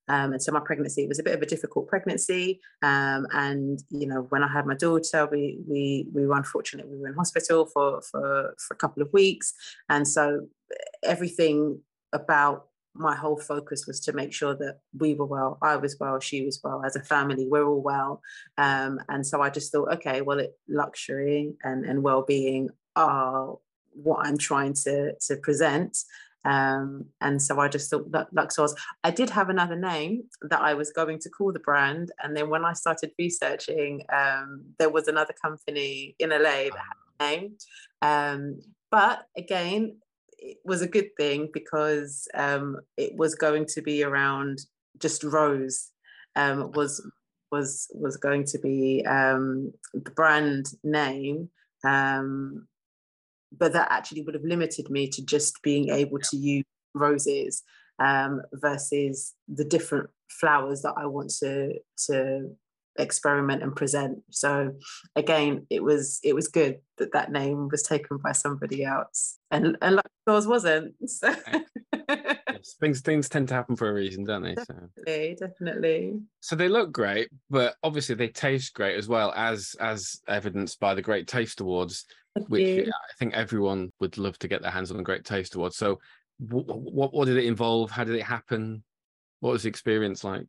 Um, 0.09 0.33
and 0.33 0.43
so 0.43 0.53
my 0.53 0.61
pregnancy 0.61 1.07
was 1.07 1.19
a 1.19 1.23
bit 1.23 1.35
of 1.35 1.43
a 1.43 1.47
difficult 1.47 1.89
pregnancy. 1.89 2.61
Um, 2.83 3.27
and 3.33 3.83
you 3.91 4.07
know, 4.07 4.27
when 4.31 4.43
I 4.43 4.49
had 4.49 4.67
my 4.67 4.75
daughter, 4.75 5.29
we 5.31 5.59
we 5.69 6.07
we 6.13 6.27
were 6.27 6.37
unfortunate. 6.37 6.89
We 6.89 6.99
were 6.99 7.09
in 7.09 7.15
hospital 7.15 7.67
for 7.67 8.03
for 8.03 8.55
for 8.59 8.75
a 8.75 8.77
couple 8.77 9.03
of 9.03 9.13
weeks, 9.13 9.55
and 9.89 10.07
so 10.07 10.49
everything 11.03 11.81
about 12.13 12.67
my 12.95 13.17
whole 13.17 13.39
focus 13.39 13.87
was 13.87 14.01
to 14.01 14.13
make 14.13 14.33
sure 14.33 14.55
that 14.55 14.79
we 14.99 15.15
were 15.15 15.25
well, 15.25 15.59
I 15.63 15.77
was 15.77 15.97
well, 15.99 16.21
she 16.21 16.45
was 16.45 16.61
well, 16.63 16.85
as 16.85 16.97
a 16.97 17.01
family, 17.01 17.47
we're 17.49 17.67
all 17.67 17.81
well. 17.81 18.21
Um, 18.59 19.01
and 19.09 19.27
so 19.27 19.41
I 19.41 19.51
just 19.51 19.73
thought, 19.73 19.93
okay, 19.95 20.21
well, 20.21 20.39
it, 20.41 20.53
luxury 20.69 21.55
and, 21.63 21.85
and 21.87 22.03
well-being 22.03 22.69
are 22.95 23.57
what 23.95 24.27
I'm 24.27 24.39
trying 24.39 24.75
to 24.85 25.15
to 25.29 25.37
present. 25.37 25.99
Um, 26.45 27.07
and 27.21 27.41
so 27.41 27.61
I 27.61 27.69
just 27.69 27.91
thought 27.91 28.11
that 28.13 28.35
Luxwells. 28.35 28.75
I 29.05 29.11
did 29.11 29.31
have 29.31 29.49
another 29.49 29.77
name 29.77 30.25
that 30.43 30.61
I 30.61 30.75
was 30.75 30.91
going 30.91 31.19
to 31.21 31.31
call 31.31 31.53
the 31.53 31.61
brand, 31.61 32.11
and 32.23 32.37
then 32.37 32.51
when 32.51 32.65
I 32.65 32.73
started 32.73 33.13
researching, 33.19 34.03
um, 34.13 34.63
there 34.79 34.91
was 34.91 35.09
another 35.09 35.35
company 35.41 36.17
in 36.19 36.31
LA 36.31 36.69
that 36.71 36.73
had 36.75 37.21
a 37.21 37.31
name. 37.31 37.57
Um, 38.03 38.61
but 38.91 39.27
again, 39.37 39.97
it 40.39 40.59
was 40.65 40.83
a 40.83 40.89
good 40.89 41.11
thing 41.17 41.49
because 41.53 42.27
um, 42.35 42.79
it 42.97 43.15
was 43.17 43.35
going 43.35 43.67
to 43.67 43.83
be 43.83 44.03
around 44.03 44.59
just 44.99 45.23
Rose 45.23 45.91
um, 46.37 46.73
was 46.73 47.05
was 47.51 47.89
was 47.93 48.17
going 48.17 48.45
to 48.47 48.59
be 48.59 49.05
um, 49.07 49.73
the 49.95 50.11
brand 50.11 50.67
name. 50.83 51.51
Um, 51.85 52.67
but 53.59 53.73
that 53.73 53.89
actually 53.91 54.23
would 54.23 54.35
have 54.35 54.45
limited 54.45 54.91
me 54.91 55.09
to 55.09 55.25
just 55.25 55.63
being 55.63 55.91
able 55.91 56.19
to 56.19 56.37
use 56.37 56.65
roses 56.95 57.63
um, 57.99 58.43
versus 58.55 59.35
the 59.49 59.65
different 59.65 60.11
flowers 60.29 60.83
that 60.83 60.95
I 60.97 61.07
want 61.07 61.31
to 61.41 61.75
to 62.07 62.51
experiment 62.99 63.63
and 63.63 63.75
present. 63.75 64.19
So 64.31 64.73
again, 65.17 65.67
it 65.71 65.83
was 65.83 66.21
it 66.23 66.35
was 66.35 66.49
good 66.49 66.79
that 66.99 67.13
that 67.13 67.33
name 67.33 67.69
was 67.71 67.83
taken 67.83 68.19
by 68.19 68.33
somebody 68.33 68.85
else, 68.85 69.39
and 69.51 69.77
and 69.81 69.97
like 69.97 70.07
yours 70.27 70.47
wasn't. 70.47 70.95
So. 71.07 71.35
things 72.81 73.01
things 73.01 73.29
tend 73.29 73.49
to 73.49 73.55
happen 73.55 73.77
for 73.77 73.89
a 73.89 73.95
reason, 73.95 74.25
don't 74.25 74.43
they? 74.43 74.55
Definitely, 74.55 75.37
so. 75.39 75.47
definitely. 75.47 76.21
So 76.41 76.57
they 76.57 76.69
look 76.69 76.93
great, 76.93 77.29
but 77.51 77.77
obviously 77.83 78.15
they 78.15 78.29
taste 78.29 78.75
great 78.75 78.97
as 78.97 79.09
well, 79.09 79.33
as 79.37 79.75
as 79.81 80.21
evidenced 80.29 80.81
by 80.81 80.95
the 80.95 81.03
Great 81.03 81.27
Taste 81.27 81.61
Awards 81.61 82.07
which 82.49 82.89
I 82.89 83.15
think 83.19 83.35
everyone 83.35 83.93
would 84.01 84.19
love 84.19 84.39
to 84.39 84.49
get 84.49 84.63
their 84.63 84.71
hands 84.71 84.91
on 84.91 84.97
the 84.97 85.03
Great 85.03 85.25
Taste 85.25 85.55
Award. 85.55 85.75
So, 85.75 86.01
what, 86.39 86.67
what, 86.67 87.13
what 87.13 87.27
did 87.27 87.37
it 87.37 87.45
involve? 87.45 87.91
How 87.91 88.05
did 88.05 88.15
it 88.15 88.23
happen? 88.23 88.83
What 89.41 89.53
was 89.53 89.65
the 89.65 89.69
experience 89.69 90.25
like? 90.25 90.47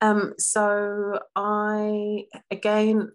Um, 0.00 0.34
so 0.38 1.20
I 1.36 2.24
again, 2.50 3.12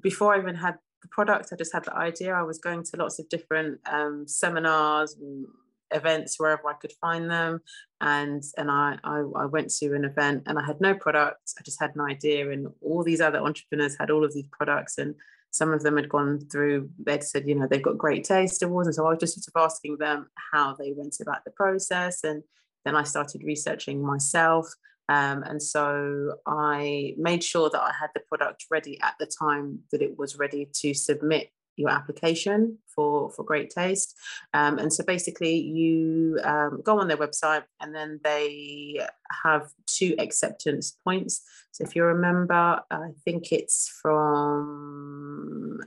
before 0.00 0.34
I 0.34 0.38
even 0.38 0.56
had 0.56 0.76
the 1.00 1.08
product, 1.08 1.48
I 1.52 1.56
just 1.56 1.72
had 1.72 1.84
the 1.84 1.96
idea. 1.96 2.34
I 2.34 2.42
was 2.42 2.58
going 2.58 2.84
to 2.84 2.96
lots 2.96 3.18
of 3.18 3.28
different 3.28 3.80
um, 3.90 4.26
seminars 4.28 5.16
and 5.18 5.46
events 5.92 6.38
wherever 6.38 6.68
I 6.68 6.74
could 6.74 6.92
find 7.00 7.30
them, 7.30 7.60
and 8.00 8.42
and 8.56 8.70
I, 8.70 8.98
I 9.04 9.22
I 9.36 9.44
went 9.46 9.70
to 9.78 9.94
an 9.94 10.04
event 10.04 10.44
and 10.46 10.58
I 10.58 10.64
had 10.64 10.80
no 10.80 10.94
product. 10.94 11.52
I 11.58 11.62
just 11.62 11.80
had 11.80 11.94
an 11.94 12.02
idea, 12.02 12.50
and 12.50 12.68
all 12.80 13.02
these 13.02 13.20
other 13.20 13.38
entrepreneurs 13.38 13.96
had 13.98 14.10
all 14.10 14.24
of 14.24 14.34
these 14.34 14.48
products 14.52 14.98
and 14.98 15.14
some 15.52 15.72
of 15.72 15.82
them 15.82 15.96
had 15.96 16.08
gone 16.08 16.40
through, 16.50 16.88
they'd 16.98 17.22
said, 17.22 17.46
you 17.46 17.54
know, 17.54 17.68
they've 17.70 17.82
got 17.82 17.98
great 17.98 18.24
taste 18.24 18.62
awards. 18.62 18.88
And 18.88 18.94
so 18.94 19.06
I 19.06 19.10
was 19.10 19.18
just 19.20 19.34
sort 19.34 19.54
of 19.54 19.70
asking 19.70 19.98
them 19.98 20.28
how 20.52 20.74
they 20.74 20.92
went 20.96 21.16
about 21.20 21.44
the 21.44 21.50
process. 21.50 22.24
And 22.24 22.42
then 22.86 22.96
I 22.96 23.02
started 23.02 23.42
researching 23.44 24.04
myself. 24.04 24.66
Um, 25.10 25.42
and 25.42 25.62
so 25.62 26.36
I 26.46 27.14
made 27.18 27.44
sure 27.44 27.68
that 27.68 27.82
I 27.82 27.92
had 28.00 28.08
the 28.14 28.22
product 28.28 28.64
ready 28.70 28.98
at 29.02 29.14
the 29.20 29.26
time 29.26 29.80
that 29.92 30.00
it 30.00 30.18
was 30.18 30.38
ready 30.38 30.68
to 30.72 30.94
submit 30.94 31.50
your 31.76 31.90
application 31.90 32.78
for 32.94 33.30
for 33.30 33.44
great 33.44 33.70
taste. 33.70 34.16
Um, 34.52 34.78
and 34.78 34.92
so 34.92 35.04
basically 35.04 35.56
you 35.56 36.38
um, 36.44 36.80
go 36.84 36.98
on 37.00 37.08
their 37.08 37.16
website 37.16 37.64
and 37.80 37.94
then 37.94 38.20
they 38.22 39.00
have 39.42 39.70
two 39.86 40.14
acceptance 40.18 40.96
points. 41.04 41.42
So 41.72 41.84
if 41.84 41.96
you 41.96 42.04
remember 42.04 42.80
i 42.90 43.10
think 43.24 43.52
it's 43.52 43.88
from 43.88 45.80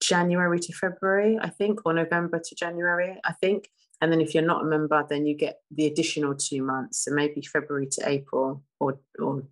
january 0.00 0.58
to 0.58 0.72
february 0.72 1.38
i 1.40 1.48
think 1.48 1.80
or 1.86 1.94
november 1.94 2.38
to 2.38 2.54
january 2.54 3.18
i 3.24 3.32
think. 3.32 3.68
And 4.00 4.12
then 4.12 4.20
if 4.20 4.34
you're 4.34 4.42
not 4.44 4.62
a 4.62 4.66
member 4.66 5.04
then 5.08 5.26
you 5.26 5.34
get 5.34 5.60
the 5.70 5.86
additional 5.86 6.34
two 6.34 6.62
months. 6.62 7.04
So 7.04 7.12
maybe 7.12 7.42
february 7.42 7.88
to 7.92 8.08
april 8.08 8.62
or 8.80 8.98
or 9.18 9.44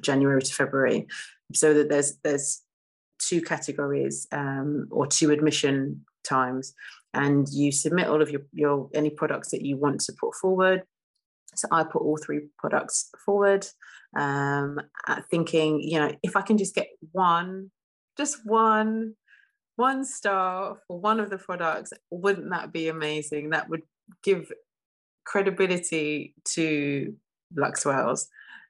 january 0.00 0.42
to 0.42 0.54
february. 0.54 1.06
So 1.54 1.74
that 1.74 1.88
there's 1.88 2.16
there's 2.22 2.63
two 3.28 3.40
categories 3.40 4.26
um, 4.32 4.88
or 4.90 5.06
two 5.06 5.30
admission 5.30 6.04
times 6.24 6.74
and 7.12 7.46
you 7.50 7.70
submit 7.70 8.08
all 8.08 8.22
of 8.22 8.30
your, 8.30 8.42
your 8.52 8.88
any 8.94 9.10
products 9.10 9.50
that 9.50 9.62
you 9.62 9.76
want 9.76 10.00
to 10.00 10.12
put 10.18 10.34
forward. 10.34 10.82
So 11.56 11.68
i 11.70 11.84
put 11.84 12.02
all 12.02 12.16
three 12.16 12.48
products 12.58 13.10
forward 13.24 13.64
um, 14.16 14.80
thinking 15.30 15.80
you 15.80 16.00
know 16.00 16.10
if 16.24 16.34
i 16.34 16.42
can 16.42 16.58
just 16.58 16.74
get 16.74 16.88
one 17.12 17.70
just 18.16 18.38
one 18.44 19.14
one 19.76 20.04
star 20.04 20.78
for 20.86 20.98
one 20.98 21.20
of 21.20 21.30
the 21.30 21.38
products 21.38 21.92
wouldn't 22.10 22.50
that 22.50 22.72
be 22.72 22.88
amazing? 22.88 23.50
That 23.50 23.68
would 23.68 23.82
give 24.22 24.52
credibility 25.24 26.34
to 26.44 27.14
Luxwells 27.56 28.26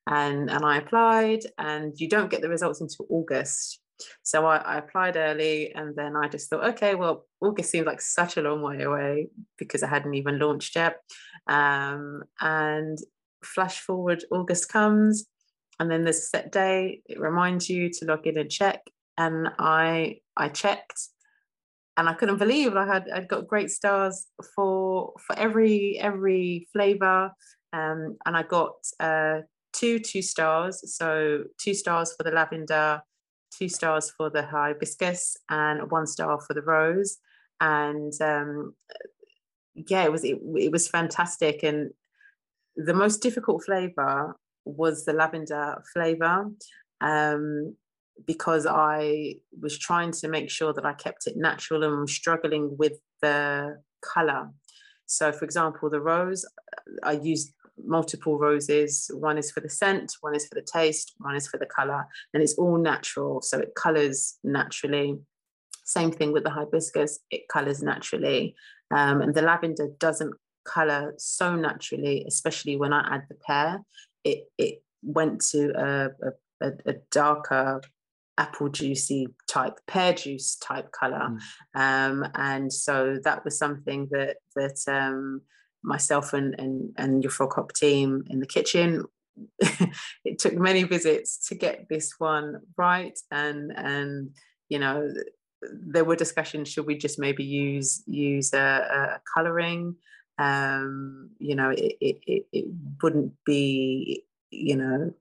and 0.07 0.51
and 0.51 0.64
I 0.64 0.79
applied 0.79 1.40
and 1.59 1.93
you 1.97 2.09
don't 2.09 2.31
get 2.31 2.43
the 2.43 2.49
results 2.49 2.81
until 2.81 3.07
August 3.09 3.81
so 4.22 4.46
I, 4.46 4.57
I, 4.57 4.78
applied 4.78 5.16
early 5.16 5.72
and 5.74 5.94
then 5.94 6.16
I 6.16 6.28
just 6.28 6.50
thought, 6.50 6.64
okay, 6.70 6.94
well, 6.94 7.26
August 7.40 7.70
seems 7.70 7.87
like 7.87 8.00
such 8.00 8.37
a 8.37 8.42
long 8.42 8.62
way 8.62 8.83
away 8.83 9.28
because 9.59 9.83
I 9.83 9.88
hadn't 9.88 10.14
even 10.14 10.38
launched 10.38 10.76
yet. 10.76 10.96
Um, 11.46 12.22
and 12.40 12.98
flash 13.44 13.80
forward, 13.80 14.24
August 14.30 14.68
comes 14.68 15.26
and 15.78 15.90
then 15.90 16.07
a 16.07 16.12
set 16.12 16.52
day. 16.52 17.02
It 17.07 17.20
reminds 17.20 17.68
you 17.68 17.90
to 17.90 18.04
log 18.04 18.26
in 18.26 18.38
and 18.38 18.50
check. 18.50 18.80
And 19.16 19.48
I 19.59 20.18
I 20.37 20.48
checked 20.48 21.09
and 21.96 22.09
I 22.09 22.14
couldn't 22.14 22.38
believe 22.38 22.76
I 22.76 22.87
had 22.87 23.09
I'd 23.12 23.28
got 23.28 23.46
great 23.46 23.70
stars 23.70 24.26
for 24.54 25.12
for 25.26 25.38
every 25.38 25.98
every 26.00 26.68
flavor. 26.72 27.30
Um, 27.72 28.16
and 28.24 28.37
I 28.37 28.42
got 28.42 28.74
uh, 29.00 29.40
two 29.72 29.98
two 29.98 30.22
stars. 30.22 30.96
So 30.96 31.44
two 31.59 31.74
stars 31.74 32.14
for 32.16 32.24
the 32.24 32.30
lavender, 32.30 33.00
two 33.57 33.69
stars 33.69 34.11
for 34.17 34.31
the 34.31 34.43
hibiscus 34.43 35.37
and 35.49 35.90
one 35.90 36.07
star 36.07 36.40
for 36.40 36.55
the 36.55 36.62
rose. 36.62 37.19
And 37.61 38.12
um, 38.21 38.75
yeah, 39.75 40.05
it 40.05 40.12
was 40.12 40.25
it, 40.25 40.38
it 40.57 40.73
was 40.73 40.88
fantastic. 40.88 41.62
And 41.62 41.90
the 42.77 42.95
most 42.95 43.23
difficult 43.23 43.64
flavor 43.64 44.37
was 44.64 45.05
the 45.05 45.12
lavender 45.12 45.83
flavor 45.93 46.51
um, 47.01 47.77
because 48.27 48.67
I 48.67 49.37
was 49.61 49.79
trying 49.79 50.12
to 50.12 50.29
make 50.29 50.51
sure 50.51 50.73
that 50.73 50.87
I 50.87 50.93
kept 50.93 51.27
it 51.27 51.37
natural 51.37 51.85
and 51.85 52.09
struggling 52.09 52.77
with 52.77 52.95
the 53.21 53.81
color. 54.01 54.51
So, 55.07 55.33
for 55.33 55.45
example, 55.45 55.90
the 55.90 56.01
rose, 56.01 56.45
I 57.03 57.12
used 57.12 57.53
multiple 57.82 58.38
roses. 58.38 59.10
One 59.12 59.38
is 59.38 59.50
for 59.50 59.60
the 59.60 59.68
scent, 59.68 60.16
one 60.20 60.34
is 60.34 60.46
for 60.46 60.54
the 60.54 60.62
taste, 60.62 61.14
one 61.18 61.37
is 61.37 61.46
for 61.46 61.58
the 61.58 61.66
color, 61.66 62.06
and 62.32 62.42
it's 62.42 62.54
all 62.54 62.78
natural. 62.78 63.42
So 63.42 63.58
it 63.58 63.74
colors 63.74 64.38
naturally. 64.44 65.18
Same 65.84 66.10
thing 66.10 66.32
with 66.32 66.44
the 66.44 66.50
hibiscus, 66.50 67.20
it 67.30 67.48
colors 67.48 67.82
naturally. 67.82 68.54
Um, 68.90 69.20
and 69.20 69.34
the 69.34 69.42
lavender 69.42 69.88
doesn't 69.98 70.34
color 70.64 71.14
so 71.18 71.56
naturally, 71.56 72.24
especially 72.26 72.76
when 72.76 72.92
I 72.92 73.14
add 73.14 73.24
the 73.28 73.34
pear. 73.34 73.80
It, 74.24 74.44
it 74.56 74.82
went 75.02 75.44
to 75.50 75.72
a, 75.76 76.10
a, 76.66 76.72
a 76.87 76.94
darker 77.10 77.82
apple 78.38 78.68
juicy 78.68 79.28
type 79.48 79.78
pear 79.87 80.12
juice 80.12 80.56
type 80.56 80.90
color 80.90 81.30
mm. 81.30 81.38
um, 81.80 82.26
and 82.34 82.72
so 82.72 83.16
that 83.22 83.44
was 83.44 83.56
something 83.56 84.08
that 84.10 84.38
that 84.56 84.76
um, 84.88 85.40
myself 85.85 86.33
and, 86.33 86.59
and, 86.59 86.92
and 86.97 87.23
your 87.23 87.31
frog 87.31 87.55
hop 87.55 87.73
team 87.73 88.25
in 88.29 88.40
the 88.40 88.47
kitchen. 88.47 89.05
It 90.25 90.38
took 90.38 90.55
many 90.55 90.85
visits 90.85 91.49
to 91.49 91.55
get 91.55 91.88
this 91.88 92.14
one 92.18 92.61
right 92.77 93.18
and 93.31 93.73
and 93.77 94.31
you 94.68 94.79
know 94.79 95.12
there 95.70 96.05
were 96.05 96.16
discussions 96.16 96.68
should 96.68 96.87
we 96.87 96.97
just 96.97 97.18
maybe 97.18 97.44
use 97.44 98.03
use 98.07 98.53
a, 98.55 98.59
a 98.59 99.20
coloring 99.35 99.97
um 100.38 101.31
you 101.38 101.55
know 101.55 101.70
it, 101.70 101.97
it 102.01 102.47
it 102.53 102.64
wouldn't 103.03 103.33
be 103.44 104.25
you 104.51 104.77
know 104.77 105.12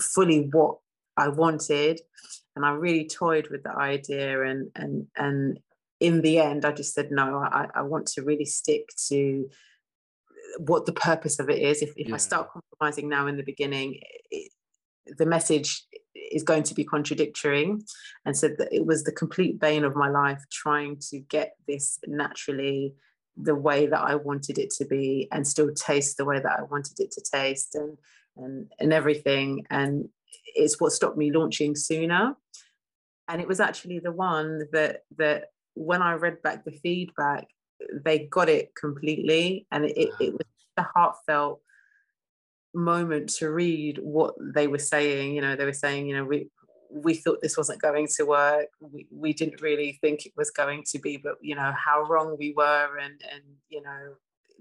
fully 0.00 0.48
what 0.52 0.78
i 1.16 1.28
wanted. 1.28 2.00
And 2.54 2.64
i 2.64 2.70
really 2.70 3.06
toyed 3.06 3.48
with 3.48 3.62
the 3.62 3.76
idea 3.76 4.42
and 4.42 4.70
and 4.74 5.06
and 5.16 5.58
in 6.00 6.20
the 6.20 6.38
end 6.38 6.64
i 6.64 6.72
just 6.72 6.94
said 6.94 7.10
no 7.10 7.38
i 7.38 7.66
i 7.74 7.82
want 7.82 8.06
to 8.06 8.22
really 8.22 8.44
stick 8.44 8.84
to 9.08 9.48
what 10.58 10.86
the 10.86 10.92
purpose 10.92 11.38
of 11.38 11.48
it 11.50 11.58
is. 11.58 11.82
If, 11.82 11.90
if 11.96 12.08
yeah. 12.08 12.14
I 12.14 12.18
start 12.18 12.50
compromising 12.52 13.08
now 13.08 13.26
in 13.26 13.36
the 13.36 13.42
beginning, 13.42 14.00
it, 14.30 14.50
the 15.18 15.26
message 15.26 15.84
is 16.32 16.42
going 16.42 16.62
to 16.64 16.74
be 16.74 16.84
contradictory. 16.84 17.74
And 18.24 18.36
so 18.36 18.48
that 18.48 18.72
it 18.72 18.86
was 18.86 19.04
the 19.04 19.12
complete 19.12 19.60
bane 19.60 19.84
of 19.84 19.94
my 19.94 20.08
life 20.08 20.42
trying 20.50 20.98
to 21.10 21.20
get 21.20 21.54
this 21.66 21.98
naturally 22.06 22.94
the 23.36 23.54
way 23.54 23.86
that 23.86 24.00
I 24.00 24.14
wanted 24.14 24.58
it 24.58 24.70
to 24.78 24.86
be 24.86 25.28
and 25.30 25.46
still 25.46 25.72
taste 25.74 26.16
the 26.16 26.24
way 26.24 26.40
that 26.40 26.58
I 26.58 26.62
wanted 26.62 26.98
it 26.98 27.10
to 27.12 27.22
taste 27.32 27.74
and 27.74 27.98
and 28.36 28.70
and 28.78 28.92
everything. 28.92 29.66
And 29.70 30.08
it's 30.54 30.80
what 30.80 30.92
stopped 30.92 31.18
me 31.18 31.30
launching 31.30 31.76
sooner. 31.76 32.36
And 33.28 33.40
it 33.40 33.48
was 33.48 33.60
actually 33.60 33.98
the 33.98 34.12
one 34.12 34.62
that 34.72 35.02
that 35.18 35.46
when 35.74 36.00
I 36.00 36.14
read 36.14 36.42
back 36.42 36.64
the 36.64 36.72
feedback, 36.72 37.46
they 38.04 38.26
got 38.26 38.48
it 38.48 38.74
completely 38.74 39.66
and 39.70 39.84
it, 39.84 40.10
it 40.20 40.32
was 40.32 40.46
a 40.76 40.82
heartfelt 40.82 41.60
moment 42.74 43.30
to 43.30 43.50
read 43.50 43.98
what 43.98 44.34
they 44.54 44.66
were 44.66 44.78
saying. 44.78 45.34
You 45.34 45.40
know 45.40 45.56
they 45.56 45.64
were 45.64 45.72
saying 45.72 46.06
you 46.06 46.16
know 46.16 46.24
we 46.24 46.50
we 46.90 47.14
thought 47.14 47.40
this 47.42 47.56
wasn't 47.56 47.82
going 47.82 48.06
to 48.16 48.24
work. 48.24 48.68
We, 48.80 49.06
we 49.10 49.32
didn't 49.32 49.60
really 49.60 49.98
think 50.00 50.24
it 50.24 50.32
was 50.36 50.50
going 50.50 50.84
to 50.92 50.98
be 50.98 51.16
but 51.16 51.36
you 51.40 51.54
know 51.54 51.72
how 51.76 52.02
wrong 52.02 52.36
we 52.38 52.52
were 52.56 52.98
and 52.98 53.20
and 53.32 53.42
you 53.68 53.82
know 53.82 54.14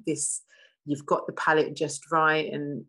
this 0.06 0.42
you've 0.86 1.06
got 1.06 1.28
the 1.28 1.34
palette 1.34 1.76
just 1.76 2.12
right 2.12 2.52
and 2.52 2.86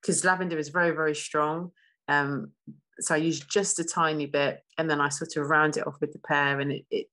because 0.00 0.24
lavender 0.24 0.58
is 0.58 0.68
very 0.68 0.90
very 0.90 1.14
strong. 1.14 1.70
Um 2.08 2.52
so 3.00 3.14
i 3.14 3.18
used 3.18 3.48
just 3.48 3.78
a 3.78 3.84
tiny 3.84 4.26
bit 4.26 4.64
and 4.76 4.90
then 4.90 5.00
i 5.00 5.08
sort 5.08 5.36
of 5.36 5.48
round 5.48 5.76
it 5.76 5.86
off 5.86 6.00
with 6.00 6.12
the 6.12 6.18
pear 6.18 6.58
and 6.58 6.72
it, 6.72 6.84
it 6.90 7.06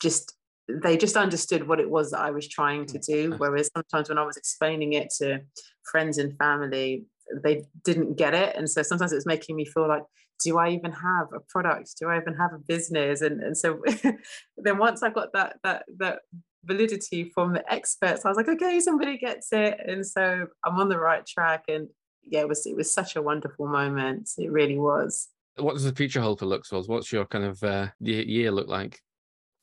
just 0.00 0.34
they 0.68 0.96
just 0.96 1.16
understood 1.16 1.68
what 1.68 1.80
it 1.80 1.88
was 1.88 2.10
that 2.10 2.20
I 2.20 2.30
was 2.30 2.48
trying 2.48 2.86
to 2.86 2.98
do. 2.98 3.34
Whereas 3.38 3.70
sometimes 3.74 4.08
when 4.08 4.18
I 4.18 4.24
was 4.24 4.36
explaining 4.36 4.94
it 4.94 5.12
to 5.18 5.40
friends 5.84 6.18
and 6.18 6.36
family, 6.38 7.04
they 7.42 7.64
didn't 7.84 8.16
get 8.16 8.34
it. 8.34 8.56
And 8.56 8.68
so 8.68 8.82
sometimes 8.82 9.12
it 9.12 9.16
was 9.16 9.26
making 9.26 9.56
me 9.56 9.64
feel 9.64 9.88
like, 9.88 10.02
do 10.42 10.58
I 10.58 10.70
even 10.70 10.92
have 10.92 11.32
a 11.32 11.40
product? 11.48 11.94
Do 11.98 12.08
I 12.08 12.18
even 12.18 12.34
have 12.34 12.52
a 12.52 12.58
business? 12.58 13.22
And, 13.22 13.40
and 13.40 13.56
so 13.56 13.82
then 14.56 14.78
once 14.78 15.02
I 15.02 15.10
got 15.10 15.32
that 15.32 15.56
that 15.62 15.84
that 15.98 16.20
validity 16.64 17.30
from 17.34 17.54
the 17.54 17.72
experts, 17.72 18.24
I 18.24 18.28
was 18.28 18.36
like, 18.36 18.48
okay, 18.48 18.80
somebody 18.80 19.18
gets 19.18 19.52
it. 19.52 19.78
And 19.86 20.06
so 20.06 20.46
I'm 20.64 20.78
on 20.78 20.88
the 20.88 20.98
right 20.98 21.24
track. 21.24 21.64
And 21.68 21.88
yeah, 22.24 22.40
it 22.40 22.48
was 22.48 22.66
it 22.66 22.76
was 22.76 22.92
such 22.92 23.16
a 23.16 23.22
wonderful 23.22 23.66
moment. 23.66 24.30
It 24.36 24.50
really 24.50 24.78
was. 24.78 25.28
What 25.56 25.72
does 25.72 25.84
the 25.84 25.94
future 25.94 26.20
hold 26.20 26.40
for 26.40 26.46
Luxwells? 26.46 26.88
What's 26.88 27.10
your 27.10 27.24
kind 27.24 27.44
of 27.44 27.62
uh, 27.62 27.88
year 28.00 28.50
look 28.50 28.68
like? 28.68 29.00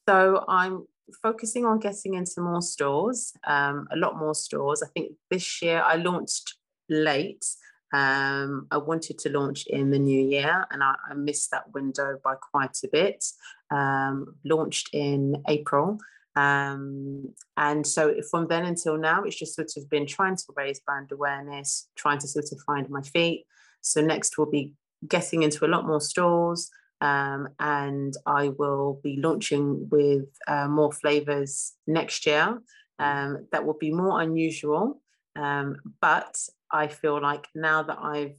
So 0.10 0.44
I'm 0.48 0.86
focusing 1.22 1.66
on 1.66 1.80
getting 1.80 2.14
into 2.16 2.42
more 2.42 2.62
stores, 2.62 3.34
um, 3.46 3.88
a 3.92 3.98
lot 3.98 4.18
more 4.18 4.36
stores. 4.36 4.82
I 4.84 4.88
think 4.88 5.14
this 5.30 5.62
year 5.62 5.82
I 5.82 5.96
launched 5.96 6.56
late. 6.90 7.46
Um, 7.94 8.68
I 8.72 8.78
wanted 8.78 9.20
to 9.20 9.30
launch 9.30 9.68
in 9.68 9.92
the 9.92 10.00
new 10.00 10.20
year 10.20 10.66
and 10.72 10.84
I, 10.84 10.96
I 11.10 11.14
missed 11.14 11.52
that 11.52 11.72
window 11.74 12.20
by 12.24 12.36
quite 12.36 12.78
a 12.84 12.88
bit. 12.92 13.24
Um, 13.70 14.36
launched 14.44 14.90
in 14.94 15.44
April. 15.48 16.00
Um, 16.36 17.34
and 17.58 17.86
so 17.86 18.16
from 18.32 18.48
then 18.48 18.66
until 18.66 18.98
now, 18.98 19.24
it's 19.24 19.38
just 19.38 19.56
sort 19.56 19.72
of 19.78 19.90
been 19.90 20.08
trying 20.08 20.36
to 20.38 20.44
raise 20.56 20.80
brand 20.80 21.12
awareness, 21.12 21.88
trying 21.96 22.18
to 22.20 22.28
sort 22.28 22.46
of 22.52 22.60
find 22.66 22.90
my 22.90 23.02
feet. 23.02 23.46
So 23.82 24.02
next 24.02 24.38
we'll 24.38 24.50
be 24.50 24.74
getting 25.08 25.44
into 25.44 25.66
a 25.66 25.68
lot 25.68 25.86
more 25.86 26.02
stores, 26.02 26.72
um, 27.04 27.50
and 27.60 28.14
I 28.26 28.48
will 28.48 29.02
be 29.04 29.20
launching 29.22 29.90
with 29.90 30.30
uh, 30.48 30.70
more 30.70 30.94
flavors 30.94 31.74
next 31.86 32.26
year. 32.26 32.62
Um, 32.98 33.48
that 33.52 33.66
will 33.66 33.78
be 33.78 33.92
more 33.92 34.22
unusual, 34.22 35.02
um, 35.36 35.76
but 36.00 36.38
I 36.72 36.88
feel 36.88 37.22
like 37.22 37.48
now 37.54 37.84
that 37.84 37.98
I've 38.02 38.38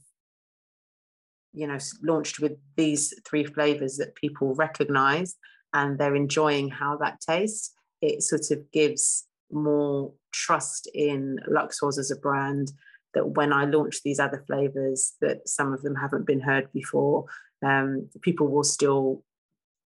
you 1.53 1.67
know 1.67 1.77
launched 2.01 2.39
with 2.39 2.53
these 2.75 3.13
three 3.27 3.45
flavors 3.45 3.97
that 3.97 4.15
people 4.15 4.55
recognize 4.55 5.35
and 5.73 5.99
they're 5.99 6.15
enjoying 6.15 6.69
how 6.69 6.97
that 6.97 7.21
tastes 7.21 7.73
it 8.01 8.23
sort 8.23 8.51
of 8.51 8.71
gives 8.71 9.25
more 9.51 10.11
trust 10.33 10.89
in 10.93 11.39
Luxwells 11.49 11.97
as 11.97 12.11
a 12.11 12.17
brand 12.17 12.73
that 13.13 13.29
when 13.29 13.53
i 13.53 13.63
launch 13.63 14.03
these 14.03 14.19
other 14.19 14.43
flavors 14.45 15.13
that 15.21 15.47
some 15.47 15.71
of 15.71 15.81
them 15.81 15.95
haven't 15.95 16.27
been 16.27 16.41
heard 16.41 16.67
before 16.73 17.25
um, 17.63 18.09
people 18.21 18.47
will 18.47 18.63
still 18.63 19.23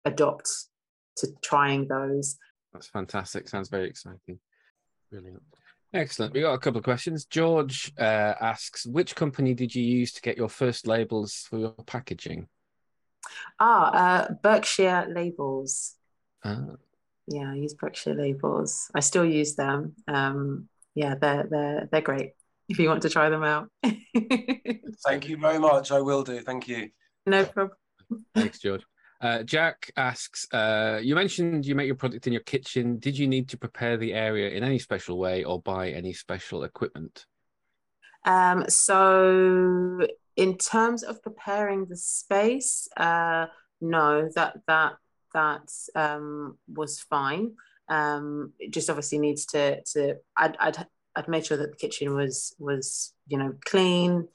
adopt 0.05 0.49
to 1.17 1.29
trying 1.43 1.87
those 1.89 2.39
that's 2.73 2.89
fantastic 2.89 3.49
sounds 3.49 3.69
very 3.69 3.89
exciting 3.89 4.39
brilliant 5.11 5.43
Excellent. 5.93 6.33
We 6.33 6.41
got 6.41 6.55
a 6.55 6.59
couple 6.59 6.79
of 6.79 6.85
questions. 6.85 7.25
George 7.25 7.93
uh, 7.99 8.35
asks, 8.41 8.87
which 8.87 9.17
company 9.17 9.55
did 9.55 9.75
you 9.75 9.83
use 9.83 10.13
to 10.13 10.21
get 10.21 10.37
your 10.37 10.49
first 10.49 10.87
labels 10.87 11.47
for 11.51 11.59
your 11.59 11.75
packaging? 11.87 12.47
Ah, 13.59 13.91
uh, 13.91 14.33
Berkshire 14.43 15.07
labels. 15.09 15.97
Ah. 16.45 16.77
Yeah, 17.27 17.51
I 17.51 17.55
use 17.55 17.75
Berkshire 17.75 18.15
labels. 18.15 18.91
I 18.95 19.01
still 19.01 19.25
use 19.25 19.57
them. 19.57 19.95
Um, 20.07 20.69
yeah, 20.95 21.17
they're 21.21 21.47
they're 21.51 21.89
they're 21.91 22.01
great. 22.01 22.33
If 22.69 22.79
you 22.79 22.89
want 22.89 23.03
to 23.03 23.11
try 23.11 23.29
them 23.29 23.43
out. 23.43 23.69
Thank 23.85 25.29
you 25.29 25.37
very 25.37 25.59
much. 25.59 25.91
I 25.91 26.01
will 26.01 26.23
do. 26.23 26.41
Thank 26.41 26.69
you. 26.69 26.91
No 27.27 27.45
problem. 27.45 27.77
Thanks, 28.35 28.59
George. 28.59 28.83
Uh, 29.21 29.43
Jack 29.43 29.91
asks, 29.97 30.47
uh, 30.53 30.99
you 31.03 31.15
mentioned 31.15 31.67
you 31.67 31.75
make 31.75 31.87
your 31.87 31.97
product 31.97 32.27
in 32.27 32.33
your 32.33 32.43
kitchen. 32.43 32.99
Did 32.99 33.19
you 33.19 33.29
need 33.29 33.51
to 33.51 33.59
prepare 33.59 33.99
the 33.99 34.15
area 34.15 34.51
in 34.51 34.65
any 34.65 34.79
special 34.79 35.19
way 35.19 35.45
or 35.45 35.61
buy 35.61 35.91
any 35.91 36.15
special 36.15 36.65
equipment? 36.65 37.27
Um, 38.25 38.69
so 38.69 40.07
in 40.37 40.57
terms 40.57 41.03
of 41.03 41.23
preparing 41.23 41.87
the 41.87 41.97
space, 41.97 42.89
uh, 42.97 43.47
no, 43.81 44.29
that 44.35 44.59
that 44.67 44.95
that 45.35 45.71
um, 45.95 46.59
was 46.73 47.01
fine. 47.01 47.53
Um, 47.89 48.53
it 48.59 48.73
just 48.73 48.89
obviously 48.89 49.19
needs 49.19 49.45
to 49.47 49.83
to 49.93 50.17
I'd, 50.37 50.57
I'd 50.59 50.87
I'd 51.17 51.29
made 51.29 51.45
sure 51.45 51.57
that 51.57 51.71
the 51.73 51.77
kitchen 51.77 52.15
was 52.15 52.55
was 52.59 53.13
you 53.27 53.37
know 53.37 53.55
clean, 53.65 54.29